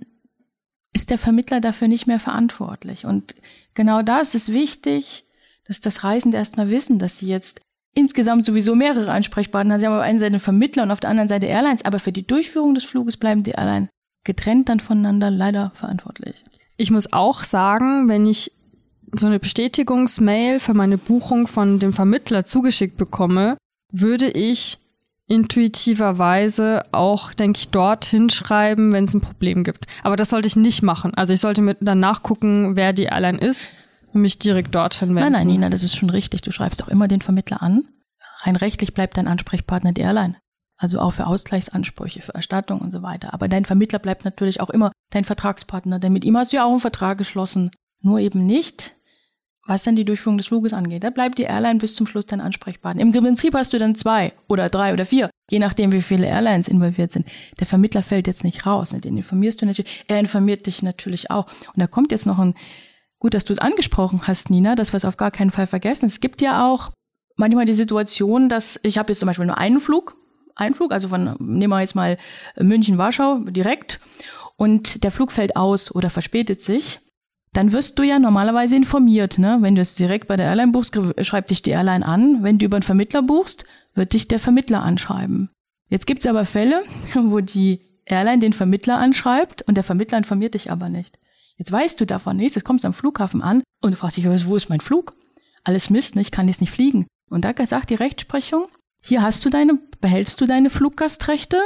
ist 0.92 1.08
der 1.08 1.18
Vermittler 1.18 1.62
dafür 1.62 1.88
nicht 1.88 2.06
mehr 2.06 2.20
verantwortlich. 2.20 3.06
Und 3.06 3.34
genau 3.72 4.02
da 4.02 4.20
ist 4.20 4.34
es 4.34 4.52
wichtig, 4.52 5.24
dass 5.64 5.80
das 5.80 6.04
Reisende 6.04 6.36
erstmal 6.36 6.68
wissen, 6.68 6.98
dass 6.98 7.18
sie 7.18 7.28
jetzt 7.28 7.62
insgesamt 7.94 8.44
sowieso 8.44 8.74
mehrere 8.74 9.10
Ansprechpartner. 9.10 9.78
Sie 9.80 9.86
haben 9.86 9.94
auf 9.94 10.02
einer 10.02 10.18
Seite 10.18 10.40
Vermittler 10.40 10.84
und 10.84 10.90
auf 10.90 11.00
der 11.00 11.10
anderen 11.10 11.28
Seite 11.28 11.46
Airlines, 11.46 11.84
aber 11.84 11.98
für 11.98 12.12
die 12.12 12.26
Durchführung 12.26 12.74
des 12.74 12.84
Fluges 12.84 13.16
bleiben 13.16 13.42
die 13.42 13.52
Airlines 13.52 13.88
getrennt 14.28 14.68
dann 14.68 14.78
voneinander 14.78 15.30
leider 15.30 15.72
verantwortlich. 15.74 16.44
Ich 16.76 16.90
muss 16.90 17.12
auch 17.12 17.44
sagen, 17.44 18.08
wenn 18.08 18.26
ich 18.26 18.52
so 19.14 19.26
eine 19.26 19.40
Bestätigungsmail 19.40 20.60
für 20.60 20.74
meine 20.74 20.98
Buchung 20.98 21.46
von 21.46 21.78
dem 21.78 21.94
Vermittler 21.94 22.44
zugeschickt 22.44 22.98
bekomme, 22.98 23.56
würde 23.90 24.28
ich 24.28 24.78
intuitiverweise 25.28 26.82
auch, 26.92 27.32
denke 27.32 27.58
ich, 27.58 27.70
dort 27.70 28.04
hinschreiben, 28.04 28.92
wenn 28.92 29.04
es 29.04 29.14
ein 29.14 29.22
Problem 29.22 29.64
gibt. 29.64 29.86
Aber 30.02 30.16
das 30.16 30.28
sollte 30.28 30.46
ich 30.46 30.56
nicht 30.56 30.82
machen. 30.82 31.14
Also 31.14 31.32
ich 31.32 31.40
sollte 31.40 31.62
mit 31.62 31.78
dann 31.80 32.00
nachgucken, 32.00 32.76
wer 32.76 32.92
die 32.92 33.04
Airline 33.04 33.38
ist 33.38 33.68
mich 34.12 34.38
direkt 34.38 34.74
dorthin 34.74 35.10
wenden. 35.10 35.20
Nein, 35.20 35.32
nein, 35.32 35.46
Nina, 35.46 35.70
das 35.70 35.82
ist 35.82 35.96
schon 35.96 36.10
richtig. 36.10 36.42
Du 36.42 36.50
schreibst 36.50 36.80
doch 36.80 36.88
immer 36.88 37.08
den 37.08 37.20
Vermittler 37.20 37.62
an. 37.62 37.84
Rein 38.40 38.56
rechtlich 38.56 38.94
bleibt 38.94 39.16
dein 39.16 39.28
Ansprechpartner 39.28 39.92
die 39.92 40.02
Airline. 40.02 40.36
Also 40.76 41.00
auch 41.00 41.10
für 41.10 41.26
Ausgleichsansprüche, 41.26 42.22
für 42.22 42.34
Erstattung 42.34 42.80
und 42.80 42.92
so 42.92 43.02
weiter. 43.02 43.34
Aber 43.34 43.48
dein 43.48 43.64
Vermittler 43.64 43.98
bleibt 43.98 44.24
natürlich 44.24 44.60
auch 44.60 44.70
immer 44.70 44.92
dein 45.10 45.24
Vertragspartner, 45.24 45.98
denn 45.98 46.12
mit 46.12 46.24
ihm 46.24 46.36
hast 46.36 46.52
du 46.52 46.56
ja 46.56 46.64
auch 46.64 46.70
einen 46.70 46.78
Vertrag 46.78 47.18
geschlossen. 47.18 47.72
Nur 48.00 48.20
eben 48.20 48.46
nicht, 48.46 48.94
was 49.66 49.82
dann 49.82 49.96
die 49.96 50.04
Durchführung 50.04 50.38
des 50.38 50.46
Fluges 50.46 50.72
angeht. 50.72 51.02
Da 51.02 51.10
bleibt 51.10 51.38
die 51.38 51.42
Airline 51.42 51.80
bis 51.80 51.96
zum 51.96 52.06
Schluss 52.06 52.26
dein 52.26 52.40
Ansprechpartner. 52.40 53.02
Im 53.02 53.10
Prinzip 53.10 53.54
hast 53.54 53.72
du 53.72 53.78
dann 53.78 53.96
zwei 53.96 54.32
oder 54.48 54.68
drei 54.68 54.92
oder 54.92 55.04
vier, 55.04 55.30
je 55.50 55.58
nachdem, 55.58 55.90
wie 55.90 56.00
viele 56.00 56.26
Airlines 56.26 56.68
involviert 56.68 57.10
sind. 57.10 57.26
Der 57.58 57.66
Vermittler 57.66 58.04
fällt 58.04 58.28
jetzt 58.28 58.44
nicht 58.44 58.64
raus. 58.64 58.90
Den 58.90 59.16
informierst 59.16 59.60
du 59.60 59.66
natürlich. 59.66 60.04
Er 60.06 60.20
informiert 60.20 60.66
dich 60.66 60.82
natürlich 60.82 61.32
auch. 61.32 61.46
Und 61.46 61.80
da 61.80 61.88
kommt 61.88 62.12
jetzt 62.12 62.24
noch 62.24 62.38
ein 62.38 62.54
Gut, 63.20 63.34
dass 63.34 63.44
du 63.44 63.52
es 63.52 63.58
angesprochen 63.58 64.22
hast, 64.26 64.50
Nina, 64.50 64.74
dass 64.76 64.92
wir 64.92 64.96
es 64.96 65.04
auf 65.04 65.16
gar 65.16 65.30
keinen 65.30 65.50
Fall 65.50 65.66
vergessen. 65.66 66.06
Es 66.06 66.20
gibt 66.20 66.40
ja 66.40 66.66
auch 66.66 66.92
manchmal 67.36 67.64
die 67.64 67.74
Situation, 67.74 68.48
dass 68.48 68.78
ich 68.82 68.98
habe 68.98 69.10
jetzt 69.12 69.18
zum 69.18 69.26
Beispiel 69.26 69.46
nur 69.46 69.58
einen 69.58 69.80
Flug, 69.80 70.16
einen 70.54 70.74
Flug, 70.74 70.92
also 70.92 71.08
von, 71.08 71.34
nehmen 71.38 71.72
wir 71.72 71.80
jetzt 71.80 71.94
mal 71.94 72.18
München-Warschau 72.58 73.40
direkt 73.48 74.00
und 74.56 75.02
der 75.04 75.10
Flug 75.10 75.32
fällt 75.32 75.56
aus 75.56 75.94
oder 75.94 76.10
verspätet 76.10 76.62
sich. 76.62 77.00
dann 77.52 77.72
wirst 77.72 77.98
du 77.98 78.02
ja 78.02 78.18
normalerweise 78.18 78.76
informiert. 78.76 79.38
Ne? 79.38 79.58
Wenn 79.60 79.74
du 79.74 79.80
es 79.80 79.94
direkt 79.94 80.28
bei 80.28 80.36
der 80.36 80.46
Airline 80.46 80.72
buchst, 80.72 80.96
schreibt 81.22 81.50
dich 81.50 81.62
die 81.62 81.70
Airline 81.70 82.04
an. 82.04 82.42
Wenn 82.42 82.58
du 82.58 82.66
über 82.66 82.76
einen 82.76 82.82
Vermittler 82.82 83.22
buchst, 83.22 83.64
wird 83.94 84.12
dich 84.12 84.28
der 84.28 84.38
Vermittler 84.38 84.82
anschreiben. 84.82 85.50
Jetzt 85.88 86.06
gibt 86.06 86.20
es 86.20 86.26
aber 86.26 86.44
Fälle, 86.44 86.82
wo 87.14 87.40
die 87.40 87.80
Airline 88.04 88.38
den 88.38 88.52
Vermittler 88.52 88.98
anschreibt 88.98 89.62
und 89.62 89.76
der 89.76 89.84
Vermittler 89.84 90.18
informiert 90.18 90.54
dich 90.54 90.70
aber 90.70 90.88
nicht. 90.88 91.18
Jetzt 91.58 91.72
weißt 91.72 92.00
du 92.00 92.06
davon 92.06 92.36
nichts, 92.36 92.54
jetzt 92.54 92.64
kommst 92.64 92.84
du 92.84 92.88
am 92.88 92.94
Flughafen 92.94 93.42
an 93.42 93.62
und 93.82 93.90
du 93.90 93.96
fragst 93.96 94.16
dich, 94.16 94.26
wo 94.46 94.56
ist 94.56 94.68
mein 94.70 94.80
Flug? 94.80 95.14
Alles 95.64 95.90
Mist, 95.90 96.14
ne? 96.14 96.22
ich 96.22 96.30
kann 96.30 96.46
jetzt 96.46 96.60
nicht 96.60 96.70
fliegen. 96.70 97.06
Und 97.28 97.44
da 97.44 97.52
sagt 97.66 97.90
die 97.90 97.96
Rechtsprechung, 97.96 98.68
hier 99.02 99.22
hast 99.22 99.44
du 99.44 99.50
deine, 99.50 99.78
behältst 100.00 100.40
du 100.40 100.46
deine 100.46 100.70
Fluggastrechte, 100.70 101.60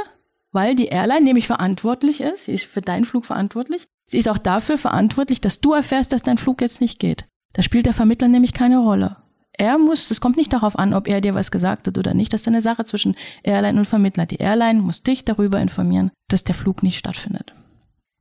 weil 0.51 0.75
die 0.75 0.87
Airline 0.87 1.21
nämlich 1.21 1.47
verantwortlich 1.47 2.21
ist, 2.21 2.45
sie 2.45 2.53
ist 2.53 2.65
für 2.65 2.81
deinen 2.81 3.05
Flug 3.05 3.25
verantwortlich. 3.25 3.85
Sie 4.07 4.17
ist 4.17 4.27
auch 4.27 4.37
dafür 4.37 4.77
verantwortlich, 4.77 5.41
dass 5.41 5.61
du 5.61 5.73
erfährst, 5.73 6.11
dass 6.11 6.23
dein 6.23 6.37
Flug 6.37 6.61
jetzt 6.61 6.81
nicht 6.81 6.99
geht. 6.99 7.25
Da 7.53 7.61
spielt 7.61 7.85
der 7.85 7.93
Vermittler 7.93 8.27
nämlich 8.27 8.53
keine 8.53 8.79
Rolle. 8.79 9.17
Er 9.53 9.77
muss, 9.77 10.09
es 10.09 10.19
kommt 10.19 10.37
nicht 10.37 10.51
darauf 10.51 10.77
an, 10.77 10.93
ob 10.93 11.07
er 11.07 11.21
dir 11.21 11.35
was 11.35 11.51
gesagt 11.51 11.87
hat 11.87 11.97
oder 11.97 12.15
nicht. 12.15 12.33
Das 12.33 12.41
ist 12.41 12.47
eine 12.47 12.61
Sache 12.61 12.85
zwischen 12.85 13.15
Airline 13.43 13.79
und 13.79 13.85
Vermittler. 13.85 14.25
Die 14.25 14.37
Airline 14.37 14.81
muss 14.81 15.03
dich 15.03 15.25
darüber 15.25 15.61
informieren, 15.61 16.11
dass 16.27 16.43
der 16.43 16.55
Flug 16.55 16.81
nicht 16.81 16.97
stattfindet. 16.97 17.53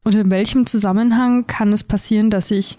Und 0.04 0.14
in 0.14 0.30
welchem 0.30 0.66
Zusammenhang 0.66 1.46
kann 1.46 1.72
es 1.72 1.84
passieren, 1.84 2.30
dass 2.30 2.50
ich 2.50 2.78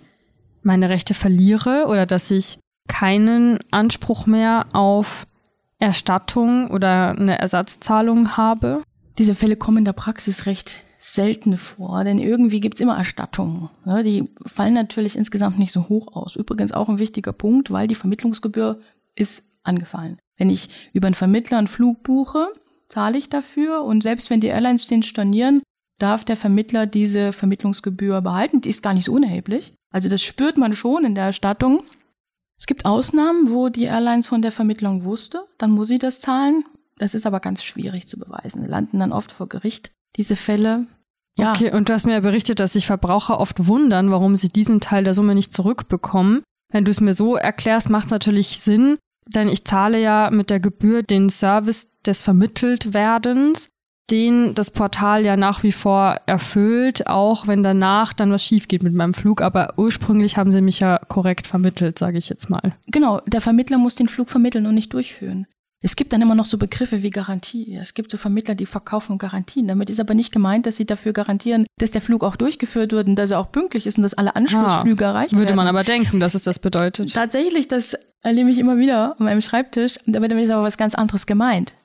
meine 0.61 0.89
Rechte 0.89 1.13
verliere 1.13 1.85
oder 1.87 2.05
dass 2.05 2.31
ich 2.31 2.59
keinen 2.87 3.59
Anspruch 3.71 4.25
mehr 4.25 4.65
auf 4.73 5.25
Erstattung 5.79 6.69
oder 6.69 7.09
eine 7.09 7.39
Ersatzzahlung 7.39 8.35
habe? 8.35 8.83
Diese 9.17 9.35
Fälle 9.35 9.55
kommen 9.55 9.79
in 9.79 9.85
der 9.85 9.93
Praxis 9.93 10.45
recht 10.45 10.83
selten 10.97 11.57
vor, 11.57 12.03
denn 12.05 12.17
irgendwie 12.17 12.61
gibt's 12.61 12.79
immer 12.79 12.97
Erstattungen. 12.97 13.69
Ne? 13.83 14.03
Die 14.03 14.29
fallen 14.45 14.73
natürlich 14.73 15.17
insgesamt 15.17 15.59
nicht 15.59 15.73
so 15.73 15.89
hoch 15.89 16.15
aus. 16.15 16.37
Übrigens 16.37 16.71
auch 16.71 16.87
ein 16.87 16.99
wichtiger 16.99 17.33
Punkt, 17.33 17.71
weil 17.71 17.87
die 17.87 17.95
Vermittlungsgebühr 17.95 18.79
ist 19.15 19.45
angefallen. 19.63 20.17
Wenn 20.37 20.49
ich 20.49 20.69
über 20.93 21.07
einen 21.07 21.15
Vermittler 21.15 21.57
einen 21.57 21.67
Flug 21.67 22.03
buche, 22.03 22.47
zahle 22.87 23.17
ich 23.17 23.29
dafür 23.29 23.83
und 23.83 24.01
selbst 24.01 24.29
wenn 24.29 24.39
die 24.39 24.47
Airlines 24.47 24.87
den 24.87 25.03
stornieren, 25.03 25.61
darf 25.99 26.25
der 26.25 26.37
Vermittler 26.37 26.85
diese 26.85 27.33
Vermittlungsgebühr 27.33 28.21
behalten. 28.21 28.61
Die 28.61 28.69
ist 28.69 28.83
gar 28.83 28.93
nicht 28.93 29.05
so 29.05 29.13
unerheblich. 29.13 29.73
Also 29.91 30.09
das 30.09 30.21
spürt 30.21 30.57
man 30.57 30.75
schon 30.75 31.05
in 31.05 31.15
der 31.15 31.25
Erstattung. 31.25 31.83
Es 32.57 32.65
gibt 32.65 32.85
Ausnahmen, 32.85 33.49
wo 33.49 33.69
die 33.69 33.83
Airlines 33.83 34.27
von 34.27 34.41
der 34.41 34.51
Vermittlung 34.51 35.03
wusste, 35.03 35.45
dann 35.57 35.71
muss 35.71 35.87
sie 35.87 35.99
das 35.99 36.21
zahlen. 36.21 36.63
Das 36.97 37.13
ist 37.13 37.25
aber 37.25 37.39
ganz 37.39 37.63
schwierig 37.63 38.07
zu 38.07 38.17
beweisen. 38.17 38.61
Sie 38.61 38.69
landen 38.69 38.99
dann 38.99 39.11
oft 39.11 39.31
vor 39.31 39.49
Gericht, 39.49 39.91
diese 40.15 40.35
Fälle. 40.35 40.85
Ja. 41.37 41.51
Okay, 41.51 41.71
und 41.71 41.89
du 41.89 41.93
hast 41.93 42.05
mir 42.05 42.13
ja 42.13 42.19
berichtet, 42.19 42.59
dass 42.59 42.73
sich 42.73 42.85
Verbraucher 42.85 43.39
oft 43.39 43.67
wundern, 43.67 44.11
warum 44.11 44.35
sie 44.35 44.49
diesen 44.49 44.79
Teil 44.79 45.03
der 45.03 45.13
Summe 45.13 45.33
nicht 45.33 45.53
zurückbekommen. 45.53 46.43
Wenn 46.71 46.85
du 46.85 46.91
es 46.91 47.01
mir 47.01 47.13
so 47.13 47.35
erklärst, 47.35 47.89
macht 47.89 48.05
es 48.05 48.11
natürlich 48.11 48.59
Sinn, 48.59 48.97
denn 49.27 49.47
ich 49.47 49.65
zahle 49.65 49.99
ja 49.99 50.29
mit 50.31 50.49
der 50.49 50.59
Gebühr 50.59 51.03
den 51.03 51.29
Service 51.29 51.87
des 52.05 52.21
Vermitteltwerdens 52.21 53.69
den 54.11 54.53
das 54.53 54.71
Portal 54.71 55.25
ja 55.25 55.37
nach 55.37 55.63
wie 55.63 55.71
vor 55.71 56.17
erfüllt, 56.25 57.07
auch 57.07 57.47
wenn 57.47 57.63
danach 57.63 58.13
dann 58.13 58.31
was 58.31 58.43
schief 58.43 58.67
geht 58.67 58.83
mit 58.83 58.93
meinem 58.93 59.13
Flug. 59.13 59.41
Aber 59.41 59.73
ursprünglich 59.77 60.37
haben 60.37 60.51
sie 60.51 60.61
mich 60.61 60.79
ja 60.79 60.97
korrekt 60.97 61.47
vermittelt, 61.47 61.97
sage 61.97 62.17
ich 62.17 62.29
jetzt 62.29 62.49
mal. 62.49 62.73
Genau, 62.87 63.21
der 63.25 63.41
Vermittler 63.41 63.77
muss 63.77 63.95
den 63.95 64.09
Flug 64.09 64.29
vermitteln 64.29 64.65
und 64.65 64.75
nicht 64.75 64.93
durchführen. 64.93 65.47
Es 65.85 65.97
gibt 65.97 66.13
dann 66.13 66.21
immer 66.21 66.33
noch 66.33 66.45
so 66.45 66.57
Begriffe 66.57 67.03
wie 67.03 67.09
Garantie. 67.09 67.75
Es 67.75 67.93
gibt 67.93 68.09
so 68.09 68.17
Vermittler, 68.17 68.55
die 68.55 68.65
verkaufen 68.65 69.17
Garantien. 69.17 69.67
Damit 69.67 69.89
ist 69.89 69.99
aber 69.99 70.13
nicht 70.13 70.31
gemeint, 70.31 70.65
dass 70.65 70.77
sie 70.77 70.85
dafür 70.85 71.11
garantieren, 71.11 71.65
dass 71.77 71.91
der 71.91 71.99
Flug 71.99 72.23
auch 72.23 72.37
durchgeführt 72.37 72.93
wird 72.93 73.09
und 73.09 73.17
dass 73.17 73.31
er 73.31 73.39
auch 73.39 73.51
pünktlich 73.51 73.85
ist 73.85 73.97
und 73.97 74.03
dass 74.03 74.13
alle 74.13 74.33
Anschlussflüge 74.37 75.05
ah, 75.05 75.09
erreicht 75.09 75.33
würde 75.33 75.41
werden. 75.41 75.49
Würde 75.49 75.55
man 75.57 75.67
aber 75.67 75.83
denken, 75.83 76.21
dass 76.21 76.35
es 76.35 76.41
das 76.41 76.59
bedeutet. 76.59 77.13
Tatsächlich, 77.13 77.67
das 77.67 77.97
erlebe 78.23 78.49
ich 78.49 78.59
immer 78.59 78.77
wieder 78.77 79.19
an 79.19 79.25
meinem 79.25 79.41
Schreibtisch. 79.41 79.99
Damit 80.05 80.31
ist 80.31 80.51
aber 80.51 80.63
was 80.63 80.77
ganz 80.77 80.95
anderes 80.95 81.25
gemeint. 81.25 81.75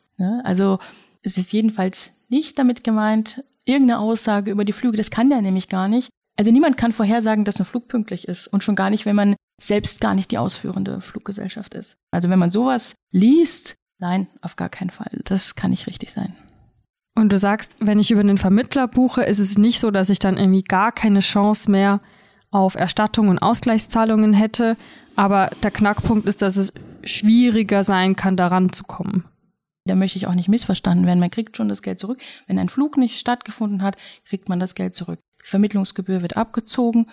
Also 0.44 0.78
es 1.22 1.36
ist 1.36 1.52
jedenfalls 1.52 2.12
nicht 2.28 2.58
damit 2.58 2.84
gemeint, 2.84 3.44
irgendeine 3.64 4.00
Aussage 4.00 4.50
über 4.50 4.64
die 4.64 4.72
Flüge. 4.72 4.96
Das 4.96 5.10
kann 5.10 5.30
der 5.30 5.42
nämlich 5.42 5.68
gar 5.68 5.88
nicht. 5.88 6.10
Also 6.36 6.50
niemand 6.50 6.76
kann 6.76 6.92
vorhersagen, 6.92 7.44
dass 7.44 7.58
ein 7.58 7.66
Flug 7.66 7.88
pünktlich 7.88 8.28
ist. 8.28 8.46
Und 8.46 8.62
schon 8.62 8.76
gar 8.76 8.90
nicht, 8.90 9.06
wenn 9.06 9.16
man 9.16 9.36
selbst 9.60 10.00
gar 10.00 10.14
nicht 10.14 10.30
die 10.30 10.38
ausführende 10.38 11.00
Fluggesellschaft 11.00 11.74
ist. 11.74 11.98
Also 12.12 12.30
wenn 12.30 12.38
man 12.38 12.50
sowas 12.50 12.94
liest, 13.10 13.74
nein, 13.98 14.28
auf 14.40 14.56
gar 14.56 14.68
keinen 14.68 14.90
Fall. 14.90 15.20
Das 15.24 15.56
kann 15.56 15.70
nicht 15.70 15.86
richtig 15.86 16.12
sein. 16.12 16.34
Und 17.16 17.32
du 17.32 17.38
sagst, 17.38 17.74
wenn 17.80 17.98
ich 17.98 18.12
über 18.12 18.20
einen 18.20 18.38
Vermittler 18.38 18.86
buche, 18.86 19.24
ist 19.24 19.40
es 19.40 19.58
nicht 19.58 19.80
so, 19.80 19.90
dass 19.90 20.08
ich 20.08 20.20
dann 20.20 20.36
irgendwie 20.36 20.62
gar 20.62 20.92
keine 20.92 21.18
Chance 21.18 21.68
mehr 21.68 22.00
auf 22.52 22.76
Erstattung 22.76 23.28
und 23.28 23.40
Ausgleichszahlungen 23.40 24.32
hätte. 24.32 24.76
Aber 25.16 25.50
der 25.64 25.72
Knackpunkt 25.72 26.28
ist, 26.28 26.42
dass 26.42 26.56
es 26.56 26.72
schwieriger 27.02 27.82
sein 27.82 28.14
kann, 28.14 28.36
daran 28.36 28.72
zu 28.72 28.84
kommen. 28.84 29.24
Da 29.88 29.94
möchte 29.94 30.18
ich 30.18 30.26
auch 30.26 30.34
nicht 30.34 30.48
missverstanden 30.48 31.06
werden. 31.06 31.20
Man 31.20 31.30
kriegt 31.30 31.56
schon 31.56 31.68
das 31.68 31.82
Geld 31.82 31.98
zurück. 31.98 32.20
Wenn 32.46 32.58
ein 32.58 32.68
Flug 32.68 32.96
nicht 32.96 33.18
stattgefunden 33.18 33.82
hat, 33.82 33.96
kriegt 34.26 34.48
man 34.48 34.60
das 34.60 34.74
Geld 34.74 34.94
zurück. 34.94 35.20
Die 35.44 35.48
Vermittlungsgebühr 35.48 36.22
wird 36.22 36.36
abgezogen. 36.36 37.06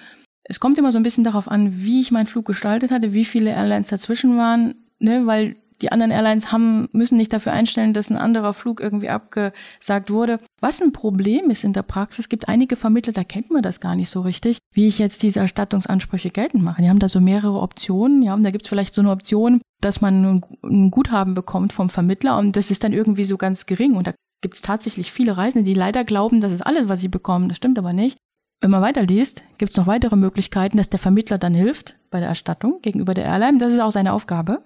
Es 0.44 0.60
kommt 0.60 0.78
immer 0.78 0.92
so 0.92 1.00
ein 1.00 1.04
bisschen 1.04 1.24
darauf 1.24 1.48
an, 1.48 1.84
wie 1.84 2.02
ich 2.02 2.12
meinen 2.12 2.28
Flug 2.28 2.46
gestaltet 2.46 2.92
hatte, 2.92 3.14
wie 3.14 3.26
viele 3.26 3.52
Airlines 3.52 3.90
dazwischen 3.90 4.38
waren, 4.38 4.76
ne, 5.00 5.26
weil 5.26 5.56
die 5.82 5.92
anderen 5.92 6.12
Airlines 6.12 6.52
haben, 6.52 6.88
müssen 6.92 7.18
nicht 7.18 7.34
dafür 7.34 7.52
einstellen, 7.52 7.94
dass 7.94 8.10
ein 8.10 8.18
anderer 8.18 8.54
Flug 8.54 8.80
irgendwie 8.80 9.10
abgesagt 9.10 10.10
wurde. 10.10 10.40
Was 10.62 10.82
ein 10.82 10.94
Problem 10.94 11.50
ist 11.50 11.64
in 11.64 11.74
der 11.74 11.84
Praxis, 11.84 12.30
gibt 12.30 12.48
einige 12.48 12.76
Vermittler, 12.76 13.14
da 13.14 13.24
kennt 13.24 13.52
man 13.52 13.62
das 13.62 13.80
gar 13.80 13.96
nicht 13.96 14.10
so 14.10 14.22
richtig, 14.22 14.60
wie 14.74 14.88
ich 14.88 15.00
jetzt 15.00 15.24
diese 15.24 15.42
Erstattungsansprüche 15.42 16.30
geltend 16.30 16.64
mache. 16.64 16.82
Die 16.82 16.90
haben 16.90 17.00
da 17.00 17.10
so 17.10 17.20
mehrere 17.20 17.60
Optionen, 17.60 18.22
ja, 18.22 18.34
und 18.34 18.44
da 18.44 18.52
gibt 18.52 18.64
es 18.64 18.70
vielleicht 18.70 18.94
so 18.94 19.02
eine 19.02 19.12
Option, 19.12 19.62
dass 19.82 20.02
man 20.02 20.42
ein 20.64 20.92
Guthaben 20.92 21.34
bekommt 21.34 21.74
vom 21.74 21.90
Vermittler 21.90 22.38
und 22.38 22.56
das 22.56 22.72
ist 22.72 22.84
dann 22.84 22.94
irgendwie 22.94 23.26
so 23.26 23.38
ganz 23.38 23.66
gering. 23.66 23.96
Und 23.96 24.08
da 24.08 24.14
gibt 24.42 24.56
es 24.56 24.62
tatsächlich 24.62 25.12
viele 25.12 25.38
Reisende, 25.38 25.66
die 25.66 25.74
leider 25.74 26.04
glauben, 26.04 26.42
das 26.42 26.52
ist 26.52 26.62
alles, 26.62 26.88
was 26.88 27.02
sie 27.02 27.08
bekommen. 27.08 27.50
Das 27.50 27.58
stimmt 27.58 27.78
aber 27.78 27.94
nicht. 27.94 28.18
Wenn 28.62 28.72
man 28.72 28.82
weiterliest, 28.82 29.44
gibt 29.58 29.72
es 29.72 29.78
noch 29.78 29.88
weitere 29.88 30.16
Möglichkeiten, 30.16 30.78
dass 30.78 30.90
der 30.90 31.00
Vermittler 31.00 31.38
dann 31.38 31.54
hilft 31.54 31.98
bei 32.10 32.20
der 32.20 32.30
Erstattung 32.30 32.80
gegenüber 32.82 33.14
der 33.14 33.26
Airline. 33.26 33.58
Das 33.58 33.74
ist 33.74 33.80
auch 33.80 33.92
seine 33.92 34.14
Aufgabe. 34.14 34.64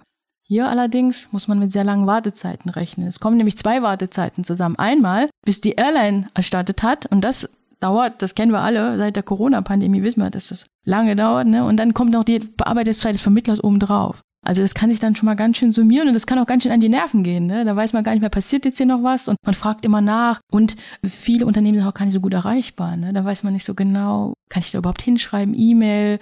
Hier 0.50 0.68
allerdings 0.68 1.28
muss 1.30 1.46
man 1.46 1.60
mit 1.60 1.70
sehr 1.70 1.84
langen 1.84 2.08
Wartezeiten 2.08 2.72
rechnen. 2.72 3.06
Es 3.06 3.20
kommen 3.20 3.36
nämlich 3.36 3.56
zwei 3.56 3.82
Wartezeiten 3.82 4.42
zusammen. 4.42 4.74
Einmal, 4.74 5.30
bis 5.46 5.60
die 5.60 5.74
Airline 5.74 6.28
erstattet 6.34 6.82
hat 6.82 7.06
und 7.06 7.20
das 7.20 7.48
dauert, 7.78 8.20
das 8.20 8.34
kennen 8.34 8.50
wir 8.50 8.58
alle, 8.58 8.98
seit 8.98 9.14
der 9.14 9.22
Corona-Pandemie 9.22 10.02
wissen 10.02 10.20
wir, 10.20 10.28
dass 10.28 10.48
das 10.48 10.66
lange 10.84 11.14
dauert, 11.14 11.46
ne? 11.46 11.64
Und 11.64 11.76
dann 11.76 11.94
kommt 11.94 12.10
noch 12.10 12.24
die 12.24 12.40
Bearbeitungszeit 12.40 13.14
des 13.14 13.20
Vermittlers 13.20 13.62
obendrauf. 13.62 14.22
Also 14.44 14.60
das 14.60 14.74
kann 14.74 14.90
sich 14.90 14.98
dann 14.98 15.14
schon 15.14 15.26
mal 15.26 15.36
ganz 15.36 15.56
schön 15.56 15.70
summieren 15.70 16.08
und 16.08 16.14
das 16.14 16.26
kann 16.26 16.40
auch 16.40 16.46
ganz 16.46 16.64
schön 16.64 16.72
an 16.72 16.80
die 16.80 16.88
Nerven 16.88 17.22
gehen. 17.22 17.46
Ne? 17.46 17.64
Da 17.64 17.76
weiß 17.76 17.92
man 17.92 18.02
gar 18.02 18.10
nicht 18.10 18.22
mehr, 18.22 18.28
passiert 18.28 18.64
jetzt 18.64 18.78
hier 18.78 18.86
noch 18.86 19.04
was 19.04 19.28
und 19.28 19.36
man 19.44 19.54
fragt 19.54 19.84
immer 19.84 20.00
nach. 20.00 20.40
Und 20.50 20.76
viele 21.04 21.46
Unternehmen 21.46 21.76
sind 21.76 21.86
auch 21.86 21.94
gar 21.94 22.06
nicht 22.06 22.14
so 22.14 22.20
gut 22.20 22.34
erreichbar. 22.34 22.96
Ne? 22.96 23.12
Da 23.12 23.24
weiß 23.24 23.44
man 23.44 23.52
nicht 23.52 23.64
so 23.64 23.74
genau, 23.74 24.32
kann 24.48 24.62
ich 24.62 24.72
da 24.72 24.78
überhaupt 24.78 25.02
hinschreiben, 25.02 25.54
E-Mail 25.54 26.18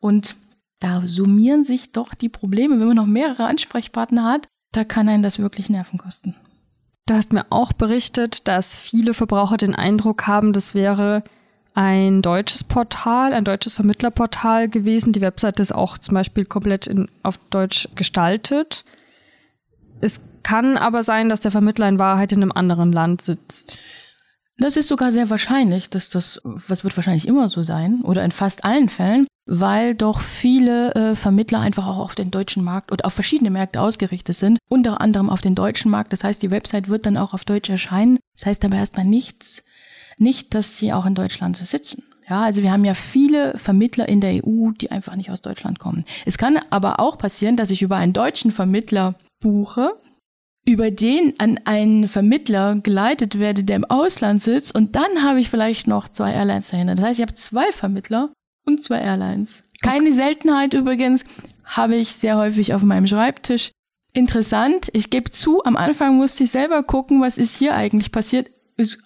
und 0.00 0.34
da 0.80 1.02
summieren 1.06 1.62
sich 1.62 1.92
doch 1.92 2.14
die 2.14 2.28
Probleme, 2.28 2.80
wenn 2.80 2.88
man 2.88 2.96
noch 2.96 3.06
mehrere 3.06 3.46
Ansprechpartner 3.46 4.24
hat. 4.24 4.48
Da 4.72 4.84
kann 4.84 5.08
einen 5.08 5.22
das 5.22 5.38
wirklich 5.38 5.68
Nerven 5.68 5.98
kosten. 5.98 6.34
Du 7.06 7.14
hast 7.14 7.32
mir 7.32 7.44
auch 7.50 7.72
berichtet, 7.72 8.48
dass 8.48 8.76
viele 8.76 9.14
Verbraucher 9.14 9.56
den 9.56 9.74
Eindruck 9.74 10.26
haben, 10.26 10.52
das 10.52 10.74
wäre 10.74 11.24
ein 11.74 12.22
deutsches 12.22 12.64
Portal, 12.64 13.32
ein 13.32 13.44
deutsches 13.44 13.74
Vermittlerportal 13.74 14.68
gewesen. 14.68 15.12
Die 15.12 15.20
Webseite 15.20 15.62
ist 15.62 15.72
auch 15.72 15.98
zum 15.98 16.14
Beispiel 16.14 16.44
komplett 16.44 16.86
in, 16.86 17.08
auf 17.22 17.36
Deutsch 17.50 17.88
gestaltet. 17.94 18.84
Es 20.00 20.20
kann 20.42 20.76
aber 20.76 21.02
sein, 21.02 21.28
dass 21.28 21.40
der 21.40 21.50
Vermittler 21.50 21.88
in 21.88 21.98
Wahrheit 21.98 22.32
in 22.32 22.42
einem 22.42 22.52
anderen 22.52 22.92
Land 22.92 23.22
sitzt. 23.22 23.78
Das 24.58 24.76
ist 24.76 24.88
sogar 24.88 25.10
sehr 25.10 25.30
wahrscheinlich, 25.30 25.90
dass 25.90 26.10
das, 26.10 26.40
was 26.44 26.84
wird 26.84 26.96
wahrscheinlich 26.96 27.26
immer 27.26 27.48
so 27.48 27.62
sein, 27.62 28.02
oder 28.02 28.24
in 28.24 28.30
fast 28.32 28.64
allen 28.64 28.88
Fällen, 28.88 29.26
weil 29.52 29.96
doch 29.96 30.20
viele 30.20 30.94
äh, 30.94 31.14
Vermittler 31.16 31.58
einfach 31.58 31.88
auch 31.88 31.98
auf 31.98 32.14
den 32.14 32.30
deutschen 32.30 32.62
Markt 32.62 32.92
oder 32.92 33.04
auf 33.04 33.14
verschiedene 33.14 33.50
Märkte 33.50 33.80
ausgerichtet 33.80 34.36
sind, 34.36 34.58
unter 34.68 35.00
anderem 35.00 35.28
auf 35.28 35.40
den 35.40 35.56
deutschen 35.56 35.90
Markt. 35.90 36.12
Das 36.12 36.22
heißt, 36.22 36.40
die 36.40 36.52
Website 36.52 36.88
wird 36.88 37.04
dann 37.04 37.16
auch 37.16 37.34
auf 37.34 37.44
Deutsch 37.44 37.68
erscheinen. 37.68 38.20
Das 38.36 38.46
heißt 38.46 38.64
aber 38.64 38.76
erstmal 38.76 39.04
nichts, 39.04 39.64
nicht, 40.18 40.54
dass 40.54 40.78
sie 40.78 40.92
auch 40.92 41.04
in 41.04 41.16
Deutschland 41.16 41.56
sitzen. 41.56 42.04
Ja, 42.28 42.42
also 42.42 42.62
wir 42.62 42.70
haben 42.70 42.84
ja 42.84 42.94
viele 42.94 43.58
Vermittler 43.58 44.08
in 44.08 44.20
der 44.20 44.46
EU, 44.46 44.70
die 44.70 44.92
einfach 44.92 45.16
nicht 45.16 45.32
aus 45.32 45.42
Deutschland 45.42 45.80
kommen. 45.80 46.04
Es 46.26 46.38
kann 46.38 46.60
aber 46.70 47.00
auch 47.00 47.18
passieren, 47.18 47.56
dass 47.56 47.72
ich 47.72 47.82
über 47.82 47.96
einen 47.96 48.12
deutschen 48.12 48.52
Vermittler 48.52 49.16
buche, 49.40 49.96
über 50.64 50.92
den 50.92 51.34
an 51.38 51.58
einen 51.64 52.06
Vermittler 52.06 52.76
geleitet 52.76 53.40
werde, 53.40 53.64
der 53.64 53.74
im 53.74 53.84
Ausland 53.84 54.40
sitzt 54.40 54.72
und 54.72 54.94
dann 54.94 55.24
habe 55.24 55.40
ich 55.40 55.50
vielleicht 55.50 55.88
noch 55.88 56.08
zwei 56.08 56.32
Airlines 56.32 56.68
dahinter. 56.68 56.94
Das 56.94 57.04
heißt, 57.04 57.18
ich 57.18 57.26
habe 57.26 57.34
zwei 57.34 57.72
Vermittler 57.72 58.30
und 58.66 58.82
zwei 58.82 58.98
Airlines. 58.98 59.62
Keine 59.82 60.12
Seltenheit 60.12 60.74
übrigens, 60.74 61.24
habe 61.64 61.96
ich 61.96 62.12
sehr 62.12 62.36
häufig 62.36 62.74
auf 62.74 62.82
meinem 62.82 63.06
Schreibtisch. 63.06 63.72
Interessant, 64.12 64.90
ich 64.92 65.10
gebe 65.10 65.30
zu, 65.30 65.62
am 65.64 65.76
Anfang 65.76 66.16
musste 66.16 66.44
ich 66.44 66.50
selber 66.50 66.82
gucken, 66.82 67.20
was 67.20 67.38
ist 67.38 67.56
hier 67.56 67.74
eigentlich 67.74 68.10
passiert. 68.10 68.50
Ist 68.76 68.98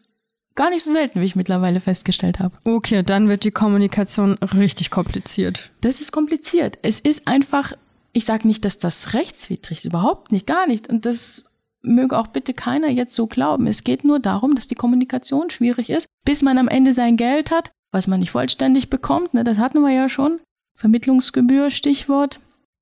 Gar 0.56 0.70
nicht 0.70 0.84
so 0.84 0.92
selten, 0.92 1.20
wie 1.20 1.25
ich 1.25 1.34
mittlerweile 1.34 1.80
festgestellt 1.80 2.38
habe. 2.38 2.56
Okay, 2.62 3.02
dann 3.02 3.28
wird 3.28 3.44
die 3.44 3.50
Kommunikation 3.50 4.34
richtig 4.34 4.90
kompliziert. 4.90 5.73
Das 5.80 6.00
ist 6.00 6.12
kompliziert. 6.12 6.78
Es 6.82 7.00
ist 7.00 7.26
einfach, 7.26 7.73
ich 8.12 8.25
sage 8.25 8.46
nicht, 8.46 8.64
dass 8.64 8.78
das 8.78 9.14
rechtswidrig 9.14 9.78
ist, 9.78 9.84
überhaupt 9.84 10.30
nicht, 10.30 10.46
gar 10.46 10.68
nicht. 10.68 10.88
Und 10.88 11.06
das 11.06 11.46
möge 11.82 12.16
auch 12.16 12.28
bitte 12.28 12.54
keiner 12.54 12.88
jetzt 12.88 13.16
so 13.16 13.26
glauben. 13.26 13.66
Es 13.66 13.82
geht 13.82 14.04
nur 14.04 14.20
darum, 14.20 14.54
dass 14.54 14.68
die 14.68 14.76
Kommunikation 14.76 15.50
schwierig 15.50 15.90
ist, 15.90 16.06
bis 16.25 16.42
man 16.42 16.56
am 16.56 16.68
Ende 16.68 16.94
sein 16.94 17.16
Geld 17.16 17.50
hat, 17.50 17.73
was 17.94 18.06
man 18.06 18.20
nicht 18.20 18.30
vollständig 18.30 18.90
bekommt. 18.90 19.32
Ne, 19.32 19.44
das 19.44 19.58
hatten 19.58 19.80
wir 19.80 19.92
ja 19.92 20.08
schon. 20.08 20.40
Vermittlungsgebühr, 20.76 21.70
Stichwort. 21.70 22.40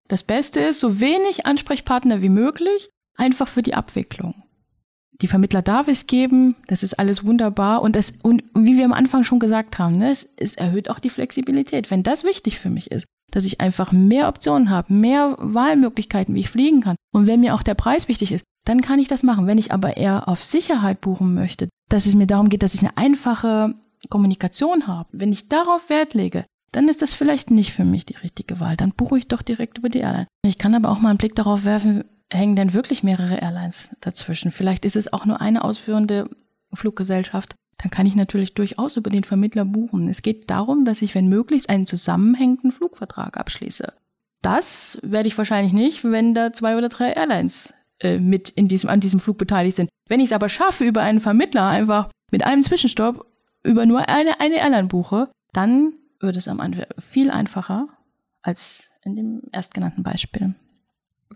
Das 0.08 0.22
Beste 0.22 0.60
ist, 0.60 0.80
so 0.80 0.98
wenig 0.98 1.46
Ansprechpartner 1.46 2.22
wie 2.22 2.28
möglich, 2.28 2.88
einfach 3.16 3.48
für 3.48 3.62
die 3.62 3.74
Abwicklung 3.74 4.42
die 5.22 5.28
Vermittler 5.28 5.62
darf 5.62 5.88
es 5.88 6.06
geben, 6.06 6.56
das 6.66 6.82
ist 6.82 6.98
alles 6.98 7.24
wunderbar 7.24 7.82
und 7.82 7.94
das 7.94 8.14
und 8.22 8.42
wie 8.54 8.76
wir 8.76 8.84
am 8.84 8.92
Anfang 8.92 9.24
schon 9.24 9.38
gesagt 9.38 9.78
haben, 9.78 9.98
ne, 9.98 10.10
es, 10.10 10.28
es 10.36 10.54
erhöht 10.54 10.90
auch 10.90 10.98
die 10.98 11.10
Flexibilität. 11.10 11.90
Wenn 11.90 12.02
das 12.02 12.24
wichtig 12.24 12.58
für 12.58 12.70
mich 12.70 12.90
ist, 12.90 13.06
dass 13.30 13.46
ich 13.46 13.60
einfach 13.60 13.92
mehr 13.92 14.28
Optionen 14.28 14.70
habe, 14.70 14.92
mehr 14.92 15.36
Wahlmöglichkeiten, 15.38 16.34
wie 16.34 16.40
ich 16.40 16.50
fliegen 16.50 16.80
kann 16.80 16.96
und 17.14 17.26
wenn 17.26 17.40
mir 17.40 17.54
auch 17.54 17.62
der 17.62 17.74
Preis 17.74 18.08
wichtig 18.08 18.32
ist, 18.32 18.44
dann 18.64 18.80
kann 18.80 18.98
ich 18.98 19.08
das 19.08 19.22
machen. 19.22 19.46
Wenn 19.46 19.58
ich 19.58 19.72
aber 19.72 19.96
eher 19.96 20.28
auf 20.28 20.42
Sicherheit 20.42 21.00
buchen 21.00 21.34
möchte, 21.34 21.68
dass 21.88 22.06
es 22.06 22.16
mir 22.16 22.26
darum 22.26 22.48
geht, 22.48 22.62
dass 22.62 22.74
ich 22.74 22.80
eine 22.80 22.96
einfache 22.96 23.74
Kommunikation 24.08 24.86
habe, 24.86 25.08
wenn 25.12 25.32
ich 25.32 25.48
darauf 25.48 25.88
Wert 25.88 26.14
lege, 26.14 26.44
dann 26.72 26.88
ist 26.88 27.02
das 27.02 27.12
vielleicht 27.12 27.50
nicht 27.50 27.72
für 27.72 27.84
mich 27.84 28.06
die 28.06 28.16
richtige 28.16 28.58
Wahl. 28.58 28.76
Dann 28.76 28.92
buche 28.92 29.18
ich 29.18 29.28
doch 29.28 29.42
direkt 29.42 29.78
über 29.78 29.90
die 29.90 30.00
Airline. 30.00 30.26
Ich 30.42 30.58
kann 30.58 30.74
aber 30.74 30.90
auch 30.90 31.00
mal 31.00 31.10
einen 31.10 31.18
Blick 31.18 31.34
darauf 31.34 31.64
werfen, 31.64 32.04
hängen 32.32 32.56
denn 32.56 32.72
wirklich 32.72 33.02
mehrere 33.02 33.36
Airlines 33.36 33.94
dazwischen? 34.00 34.52
Vielleicht 34.52 34.84
ist 34.84 34.96
es 34.96 35.12
auch 35.12 35.26
nur 35.26 35.40
eine 35.40 35.64
ausführende 35.64 36.30
Fluggesellschaft. 36.72 37.54
Dann 37.78 37.90
kann 37.90 38.06
ich 38.06 38.14
natürlich 38.14 38.54
durchaus 38.54 38.96
über 38.96 39.10
den 39.10 39.24
Vermittler 39.24 39.64
buchen. 39.64 40.08
Es 40.08 40.22
geht 40.22 40.50
darum, 40.50 40.84
dass 40.84 41.02
ich, 41.02 41.14
wenn 41.14 41.28
möglich, 41.28 41.68
einen 41.68 41.86
zusammenhängenden 41.86 42.72
Flugvertrag 42.72 43.36
abschließe. 43.36 43.92
Das 44.40 44.98
werde 45.02 45.28
ich 45.28 45.38
wahrscheinlich 45.38 45.72
nicht, 45.72 46.04
wenn 46.04 46.34
da 46.34 46.52
zwei 46.52 46.76
oder 46.76 46.88
drei 46.88 47.10
Airlines 47.12 47.74
äh, 48.00 48.18
mit 48.18 48.48
in 48.50 48.68
diesem, 48.68 48.88
an 48.88 49.00
diesem 49.00 49.20
Flug 49.20 49.38
beteiligt 49.38 49.76
sind. 49.76 49.88
Wenn 50.08 50.20
ich 50.20 50.26
es 50.26 50.32
aber 50.32 50.48
schaffe, 50.48 50.84
über 50.84 51.02
einen 51.02 51.20
Vermittler 51.20 51.66
einfach 51.66 52.08
mit 52.30 52.44
einem 52.44 52.62
Zwischenstopp 52.62 53.26
über 53.62 53.86
nur 53.86 54.08
eine, 54.08 54.40
eine 54.40 54.56
Airline 54.56 54.88
buche, 54.88 55.30
dann 55.52 55.92
wird 56.20 56.36
es 56.36 56.48
am 56.48 56.60
Anfang 56.60 56.86
viel 57.00 57.30
einfacher 57.30 57.88
als 58.42 58.90
in 59.04 59.16
dem 59.16 59.42
erstgenannten 59.52 60.02
Beispiel 60.02 60.54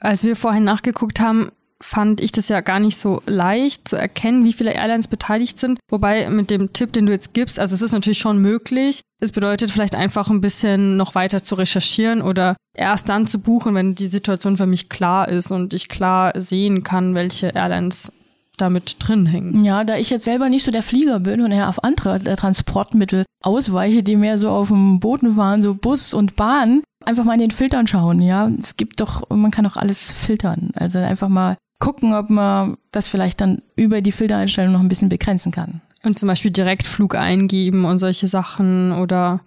als 0.01 0.25
wir 0.25 0.37
vorhin 0.37 0.65
nachgeguckt 0.65 1.21
haben, 1.21 1.51
fand 1.79 2.23
ich 2.23 2.33
das 2.33 2.49
ja 2.49 2.63
gar 2.63 2.81
nicht 2.81 2.97
so 2.97 3.23
leicht 3.27 3.87
zu 3.87 3.97
erkennen, 3.97 4.45
wie 4.45 4.55
viele 4.55 4.73
Airlines 4.73 5.09
beteiligt 5.09 5.59
sind. 5.59 5.79
Wobei 5.91 6.29
mit 6.31 6.51
dem 6.51 6.73
Tipp, 6.73 6.93
den 6.93 7.05
du 7.05 7.13
jetzt 7.13 7.35
gibst, 7.35 7.61
also 7.61 7.75
es 7.75 7.83
ist 7.83 7.93
natürlich 7.93 8.19
schon 8.19 8.39
möglich. 8.39 9.03
Es 9.21 9.33
bedeutet 9.33 9.71
vielleicht 9.71 9.95
einfach 9.95 10.31
ein 10.31 10.41
bisschen 10.41 10.97
noch 10.97 11.15
weiter 11.15 11.43
zu 11.43 11.55
recherchieren 11.55 12.23
oder 12.23 12.57
erst 12.75 13.11
dann 13.11 13.27
zu 13.27 13.41
buchen, 13.41 13.75
wenn 13.75 13.95
die 13.95 14.07
Situation 14.07 14.57
für 14.57 14.67
mich 14.67 14.89
klar 14.89 15.29
ist 15.29 15.51
und 15.51 15.75
ich 15.75 15.89
klar 15.89 16.33
sehen 16.41 16.83
kann, 16.83 17.15
welche 17.15 17.49
Airlines 17.49 18.11
damit 18.57 18.97
drin 18.99 19.27
hängen. 19.27 19.65
Ja, 19.65 19.85
da 19.85 19.97
ich 19.97 20.11
jetzt 20.11 20.25
selber 20.25 20.49
nicht 20.49 20.65
so 20.65 20.71
der 20.71 20.83
Flieger 20.83 21.21
bin 21.21 21.41
und 21.43 21.53
eher 21.53 21.69
auf 21.69 21.85
andere 21.85 22.19
Transportmittel 22.37 23.25
ausweiche, 23.43 24.03
die 24.03 24.17
mehr 24.17 24.39
so 24.39 24.51
auf 24.51 24.69
dem 24.69 25.01
Boden 25.01 25.35
fahren, 25.35 25.63
so 25.63 25.75
Bus 25.75 26.15
und 26.15 26.37
Bahn, 26.37 26.83
einfach 27.05 27.25
mal 27.25 27.35
in 27.35 27.41
den 27.41 27.51
Filtern 27.51 27.87
schauen, 27.87 28.21
ja. 28.21 28.51
Es 28.61 28.77
gibt 28.77 29.01
doch, 29.01 29.29
man 29.31 29.51
kann 29.51 29.65
doch 29.65 29.77
alles 29.77 30.11
filtern. 30.11 30.71
Also 30.75 30.99
einfach 30.99 31.29
mal 31.29 31.57
gucken, 31.79 32.15
ob 32.15 32.31
man 32.31 32.77
das 32.91 33.09
vielleicht 33.09 33.41
dann 33.41 33.63
über 33.77 34.01
die 34.01 34.13
Filtereinstellung 34.13 34.73
noch 34.73 34.81
ein 34.81 34.89
bisschen 34.89 35.09
begrenzen 35.09 35.53
kann. 35.53 35.81
Und 36.03 36.19
zum 36.19 36.27
Beispiel 36.27 36.51
Direktflug 36.51 37.15
eingeben 37.15 37.85
und 37.85 37.99
solche 37.99 38.29
Sachen 38.29 38.93
oder 38.93 39.41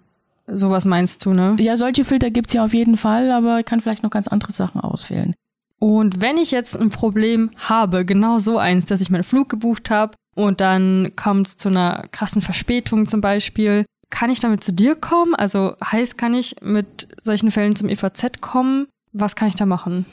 sowas 0.46 0.84
meinst 0.84 1.24
du, 1.24 1.32
ne? 1.32 1.56
Ja, 1.58 1.76
solche 1.76 2.04
Filter 2.04 2.30
gibt's 2.30 2.52
ja 2.52 2.64
auf 2.64 2.74
jeden 2.74 2.96
Fall, 2.96 3.30
aber 3.30 3.60
ich 3.60 3.66
kann 3.66 3.80
vielleicht 3.80 4.02
noch 4.02 4.10
ganz 4.10 4.28
andere 4.28 4.52
Sachen 4.52 4.80
auswählen. 4.80 5.34
Und 5.80 6.20
wenn 6.20 6.36
ich 6.36 6.50
jetzt 6.50 6.78
ein 6.78 6.90
Problem 6.90 7.50
habe, 7.56 8.04
genau 8.04 8.38
so 8.38 8.58
eins, 8.58 8.84
dass 8.84 9.00
ich 9.00 9.10
meinen 9.10 9.24
Flug 9.24 9.48
gebucht 9.48 9.90
habe 9.90 10.12
und 10.36 10.60
dann 10.60 11.12
kommt 11.16 11.48
es 11.48 11.56
zu 11.56 11.70
einer 11.70 12.06
krassen 12.12 12.42
Verspätung 12.42 13.08
zum 13.08 13.22
Beispiel, 13.22 13.86
kann 14.10 14.30
ich 14.30 14.40
damit 14.40 14.62
zu 14.62 14.72
dir 14.72 14.94
kommen? 14.94 15.34
Also 15.34 15.74
heißt, 15.82 16.18
kann 16.18 16.34
ich 16.34 16.56
mit 16.60 17.08
solchen 17.20 17.50
Fällen 17.50 17.76
zum 17.76 17.88
EVZ 17.88 18.42
kommen? 18.42 18.88
Was 19.12 19.34
kann 19.36 19.48
ich 19.48 19.54
da 19.54 19.64
machen? 19.64 20.04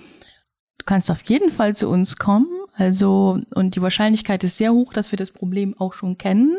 Du 0.77 0.85
kannst 0.85 1.11
auf 1.11 1.21
jeden 1.23 1.51
Fall 1.51 1.75
zu 1.75 1.89
uns 1.89 2.15
kommen. 2.15 2.47
Also, 2.73 3.41
und 3.53 3.75
die 3.75 3.81
Wahrscheinlichkeit 3.81 4.43
ist 4.45 4.57
sehr 4.57 4.71
hoch, 4.71 4.93
dass 4.93 5.11
wir 5.11 5.17
das 5.17 5.31
Problem 5.31 5.75
auch 5.77 5.93
schon 5.93 6.17
kennen. 6.17 6.57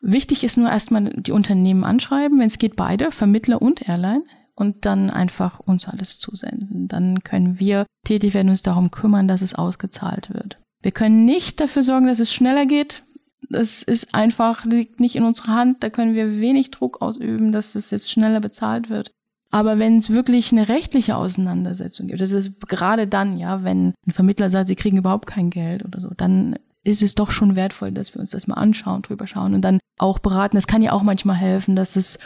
Wichtig 0.00 0.44
ist 0.44 0.56
nur 0.56 0.70
erstmal 0.70 1.12
die 1.14 1.32
Unternehmen 1.32 1.84
anschreiben, 1.84 2.38
wenn 2.38 2.46
es 2.46 2.58
geht, 2.58 2.76
beide, 2.76 3.10
Vermittler 3.10 3.60
und 3.60 3.86
Airline, 3.88 4.22
und 4.56 4.86
dann 4.86 5.10
einfach 5.10 5.60
uns 5.60 5.86
alles 5.86 6.18
zusenden. 6.18 6.88
Dann 6.88 7.22
können 7.22 7.60
wir 7.60 7.86
tätig 8.04 8.34
werden, 8.34 8.48
uns 8.48 8.62
darum 8.62 8.90
kümmern, 8.90 9.28
dass 9.28 9.42
es 9.42 9.54
ausgezahlt 9.54 10.32
wird. 10.32 10.58
Wir 10.82 10.92
können 10.92 11.24
nicht 11.24 11.60
dafür 11.60 11.82
sorgen, 11.82 12.06
dass 12.06 12.18
es 12.18 12.32
schneller 12.32 12.66
geht. 12.66 13.02
Das 13.48 13.82
ist 13.82 14.14
einfach, 14.14 14.64
liegt 14.64 14.98
nicht 14.98 15.14
in 15.14 15.24
unserer 15.24 15.52
Hand. 15.52 15.82
Da 15.82 15.90
können 15.90 16.14
wir 16.14 16.40
wenig 16.40 16.70
Druck 16.70 17.02
ausüben, 17.02 17.52
dass 17.52 17.74
es 17.74 17.90
jetzt 17.90 18.10
schneller 18.10 18.40
bezahlt 18.40 18.88
wird. 18.88 19.12
Aber 19.50 19.78
wenn 19.78 19.98
es 19.98 20.10
wirklich 20.10 20.52
eine 20.52 20.68
rechtliche 20.68 21.16
Auseinandersetzung 21.16 22.08
gibt, 22.08 22.20
das 22.20 22.32
ist 22.32 22.60
gerade 22.68 23.06
dann, 23.06 23.38
ja, 23.38 23.62
wenn 23.62 23.94
ein 24.06 24.10
Vermittler 24.10 24.50
sagt, 24.50 24.68
sie 24.68 24.74
kriegen 24.74 24.96
überhaupt 24.96 25.26
kein 25.26 25.50
Geld 25.50 25.84
oder 25.84 26.00
so, 26.00 26.10
dann 26.16 26.56
ist 26.82 27.02
es 27.02 27.14
doch 27.14 27.30
schon 27.30 27.56
wertvoll, 27.56 27.92
dass 27.92 28.14
wir 28.14 28.20
uns 28.20 28.30
das 28.30 28.46
mal 28.46 28.54
anschauen, 28.54 29.02
drüber 29.02 29.26
schauen 29.26 29.54
und 29.54 29.62
dann 29.62 29.78
auch 29.98 30.18
beraten. 30.18 30.56
Das 30.56 30.66
kann 30.66 30.82
ja 30.82 30.92
auch 30.92 31.02
manchmal 31.02 31.36
helfen, 31.36 31.76
dass 31.76 31.96
es 31.96 32.18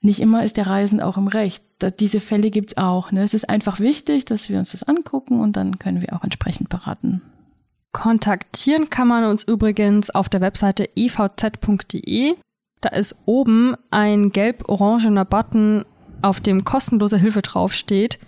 nicht 0.00 0.20
immer 0.20 0.44
ist 0.44 0.56
der 0.56 0.66
Reisende 0.66 1.04
auch 1.04 1.16
im 1.16 1.28
Recht. 1.28 1.64
Das, 1.78 1.96
diese 1.96 2.20
Fälle 2.20 2.50
gibt's 2.50 2.76
auch. 2.76 3.12
Ne? 3.12 3.22
Es 3.22 3.34
ist 3.34 3.48
einfach 3.48 3.80
wichtig, 3.80 4.24
dass 4.24 4.48
wir 4.48 4.58
uns 4.58 4.72
das 4.72 4.82
angucken 4.82 5.40
und 5.40 5.56
dann 5.56 5.78
können 5.78 6.00
wir 6.00 6.14
auch 6.14 6.24
entsprechend 6.24 6.68
beraten. 6.68 7.22
Kontaktieren 7.92 8.90
kann 8.90 9.08
man 9.08 9.24
uns 9.24 9.42
übrigens 9.42 10.10
auf 10.10 10.28
der 10.28 10.40
Webseite 10.40 10.90
evz.de. 10.96 12.34
Da 12.82 12.90
ist 12.90 13.16
oben 13.24 13.74
ein 13.90 14.30
gelb-orangener 14.30 15.24
Button, 15.24 15.84
auf 16.22 16.40
dem 16.40 16.64
kostenlose 16.64 17.16
Hilfe 17.16 17.42
draufsteht. 17.42 18.18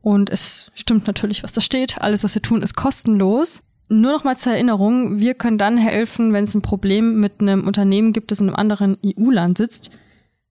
Und 0.00 0.30
es 0.30 0.72
stimmt 0.74 1.06
natürlich, 1.06 1.44
was 1.44 1.52
da 1.52 1.60
steht. 1.60 2.00
Alles, 2.00 2.24
was 2.24 2.34
wir 2.34 2.42
tun, 2.42 2.62
ist 2.62 2.74
kostenlos. 2.74 3.62
Nur 3.88 4.12
noch 4.12 4.24
mal 4.24 4.38
zur 4.38 4.52
Erinnerung, 4.52 5.20
wir 5.20 5.34
können 5.34 5.58
dann 5.58 5.76
helfen, 5.76 6.32
wenn 6.32 6.44
es 6.44 6.54
ein 6.54 6.62
Problem 6.62 7.20
mit 7.20 7.40
einem 7.40 7.66
Unternehmen 7.66 8.12
gibt, 8.12 8.30
das 8.30 8.40
in 8.40 8.48
einem 8.48 8.56
anderen 8.56 8.98
EU-Land 9.04 9.58
sitzt. 9.58 9.90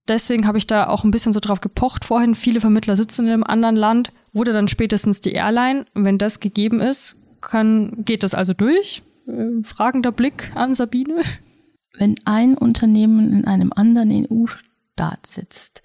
Deswegen 0.08 0.46
habe 0.46 0.58
ich 0.58 0.66
da 0.66 0.88
auch 0.88 1.04
ein 1.04 1.10
bisschen 1.10 1.32
so 1.32 1.40
drauf 1.40 1.60
gepocht 1.60 2.04
vorhin. 2.04 2.34
Viele 2.34 2.60
Vermittler 2.60 2.96
sitzen 2.96 3.26
in 3.26 3.32
einem 3.32 3.44
anderen 3.44 3.76
Land, 3.76 4.12
wurde 4.32 4.52
dann 4.52 4.68
spätestens 4.68 5.20
die 5.20 5.32
Airline. 5.32 5.86
wenn 5.94 6.18
das 6.18 6.40
gegeben 6.40 6.80
ist, 6.80 7.16
kann, 7.40 8.04
geht 8.04 8.22
das 8.22 8.34
also 8.34 8.52
durch? 8.52 9.02
Äh, 9.26 9.62
fragender 9.62 10.12
Blick 10.12 10.50
an 10.54 10.74
Sabine. 10.74 11.22
Wenn 11.98 12.16
ein 12.24 12.56
Unternehmen 12.56 13.32
in 13.32 13.44
einem 13.44 13.72
anderen 13.74 14.10
EU-Staat 14.10 15.26
sitzt, 15.26 15.82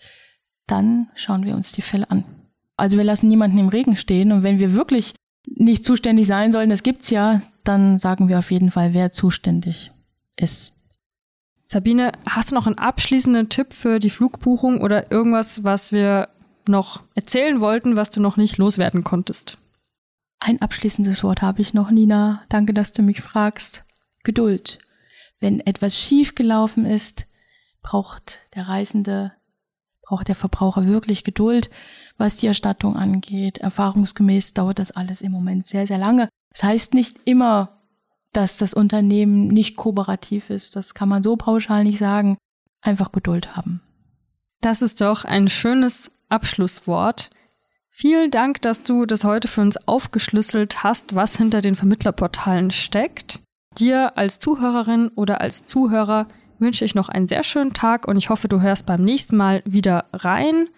dann 0.66 1.10
schauen 1.16 1.46
wir 1.46 1.56
uns 1.56 1.74
die 1.74 1.82
Fälle 1.82 2.10
an. 2.10 2.24
Also 2.76 2.98
wir 2.98 3.04
lassen 3.04 3.28
niemanden 3.28 3.58
im 3.58 3.70
Regen 3.70 3.98
stehen 3.98 4.32
und 4.32 4.44
wenn 4.44 4.60
wir 4.60 4.74
wirklich 4.74 5.16
nicht 5.48 5.84
zuständig 5.84 6.28
sein 6.28 6.52
sollen, 6.52 6.70
das 6.70 6.84
gibt's 6.84 7.10
ja, 7.10 7.42
dann 7.64 8.00
sagen 8.00 8.30
wir 8.30 8.40
auf 8.40 8.52
jeden 8.52 8.72
Fall, 8.72 8.94
wer 8.94 9.12
zuständig 9.12 9.92
ist. 10.36 10.74
Sabine, 11.70 12.14
hast 12.26 12.52
du 12.52 12.56
noch 12.56 12.66
einen 12.66 12.78
abschließenden 12.78 13.50
Tipp 13.50 13.74
für 13.74 14.00
die 14.00 14.10
Flugbuchung 14.10 14.80
oder 14.80 15.12
irgendwas, 15.12 15.66
was 15.66 15.92
wir 15.92 16.30
noch 16.66 17.04
erzählen 17.14 17.60
wollten, 17.60 17.98
was 17.98 18.10
du 18.10 18.22
noch 18.22 18.38
nicht 18.38 18.58
loswerden 18.58 19.04
konntest? 19.04 19.58
Ein 20.40 20.62
abschließendes 20.62 21.24
Wort 21.24 21.42
habe 21.42 21.62
ich 21.62 21.74
noch, 21.74 21.92
Nina. 21.92 22.44
Danke, 22.48 22.74
dass 22.74 22.94
du 22.94 23.02
mich 23.02 23.22
fragst. 23.22 23.84
Geduld. 24.24 24.80
Wenn 25.42 25.60
etwas 25.60 25.98
schief 25.98 26.36
gelaufen 26.36 26.86
ist, 26.86 27.28
braucht 27.82 28.40
der 28.56 28.70
Reisende, 28.70 29.34
braucht 30.04 30.30
der 30.30 30.36
Verbraucher 30.36 30.88
wirklich 30.88 31.26
Geduld, 31.26 31.70
was 32.18 32.38
die 32.38 32.48
Erstattung 32.48 32.96
angeht. 32.96 33.58
Erfahrungsgemäß 33.58 34.54
dauert 34.54 34.80
das 34.80 34.92
alles 34.92 35.22
im 35.22 35.34
Moment 35.34 35.66
sehr, 35.68 35.86
sehr 35.86 35.98
lange. 35.98 36.30
Das 36.52 36.64
heißt 36.64 36.94
nicht 36.94 37.18
immer, 37.26 37.77
dass 38.38 38.58
das 38.58 38.76
Unternehmen 38.76 39.48
nicht 39.48 39.76
kooperativ 39.78 40.52
ist. 40.52 40.76
Das 40.76 40.94
kann 40.94 41.10
man 41.10 41.24
so 41.24 41.38
pauschal 41.38 41.84
nicht 41.84 41.98
sagen. 41.98 42.38
Einfach 42.82 43.12
Geduld 43.12 43.56
haben. 43.56 43.82
Das 44.62 44.84
ist 44.84 45.02
doch 45.02 45.26
ein 45.26 45.48
schönes 45.48 46.12
Abschlusswort. 46.30 47.32
Vielen 47.90 48.30
Dank, 48.30 48.62
dass 48.62 48.84
du 48.84 49.08
das 49.08 49.24
heute 49.24 49.48
für 49.48 49.62
uns 49.62 49.88
aufgeschlüsselt 49.88 50.84
hast, 50.84 51.16
was 51.16 51.36
hinter 51.36 51.62
den 51.62 51.74
Vermittlerportalen 51.74 52.70
steckt. 52.70 53.42
Dir 53.76 54.16
als 54.20 54.38
Zuhörerin 54.38 55.08
oder 55.16 55.42
als 55.42 55.66
Zuhörer 55.66 56.28
wünsche 56.60 56.86
ich 56.86 56.94
noch 56.94 57.10
einen 57.10 57.28
sehr 57.28 57.44
schönen 57.44 57.74
Tag 57.74 58.08
und 58.08 58.18
ich 58.18 58.30
hoffe, 58.30 58.48
du 58.48 58.62
hörst 58.62 58.86
beim 58.86 59.02
nächsten 59.02 59.36
Mal 59.36 59.64
wieder 59.66 60.06
rein. 60.14 60.70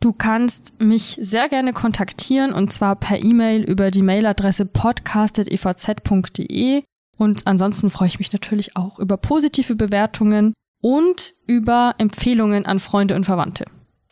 Du 0.00 0.12
kannst 0.12 0.80
mich 0.80 1.18
sehr 1.20 1.48
gerne 1.48 1.72
kontaktieren 1.72 2.52
und 2.52 2.72
zwar 2.72 2.94
per 2.96 3.22
E-Mail 3.22 3.62
über 3.62 3.90
die 3.90 4.02
Mailadresse 4.02 4.66
podcast.evz.de. 4.66 6.82
Und 7.16 7.46
ansonsten 7.46 7.88
freue 7.88 8.08
ich 8.08 8.18
mich 8.18 8.32
natürlich 8.32 8.76
auch 8.76 8.98
über 8.98 9.16
positive 9.16 9.74
Bewertungen 9.74 10.52
und 10.82 11.32
über 11.46 11.94
Empfehlungen 11.98 12.66
an 12.66 12.78
Freunde 12.78 13.14
und 13.14 13.24
Verwandte. 13.24 13.64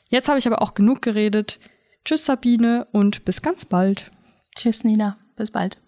Jetzt 0.08 0.28
habe 0.28 0.38
ich 0.38 0.46
aber 0.46 0.62
auch 0.62 0.72
genug 0.74 1.02
geredet. 1.02 1.60
Tschüss 2.04 2.24
Sabine 2.24 2.86
und 2.92 3.24
bis 3.24 3.42
ganz 3.42 3.66
bald. 3.66 4.10
Tschüss 4.56 4.84
Nina, 4.84 5.18
bis 5.36 5.50
bald. 5.50 5.83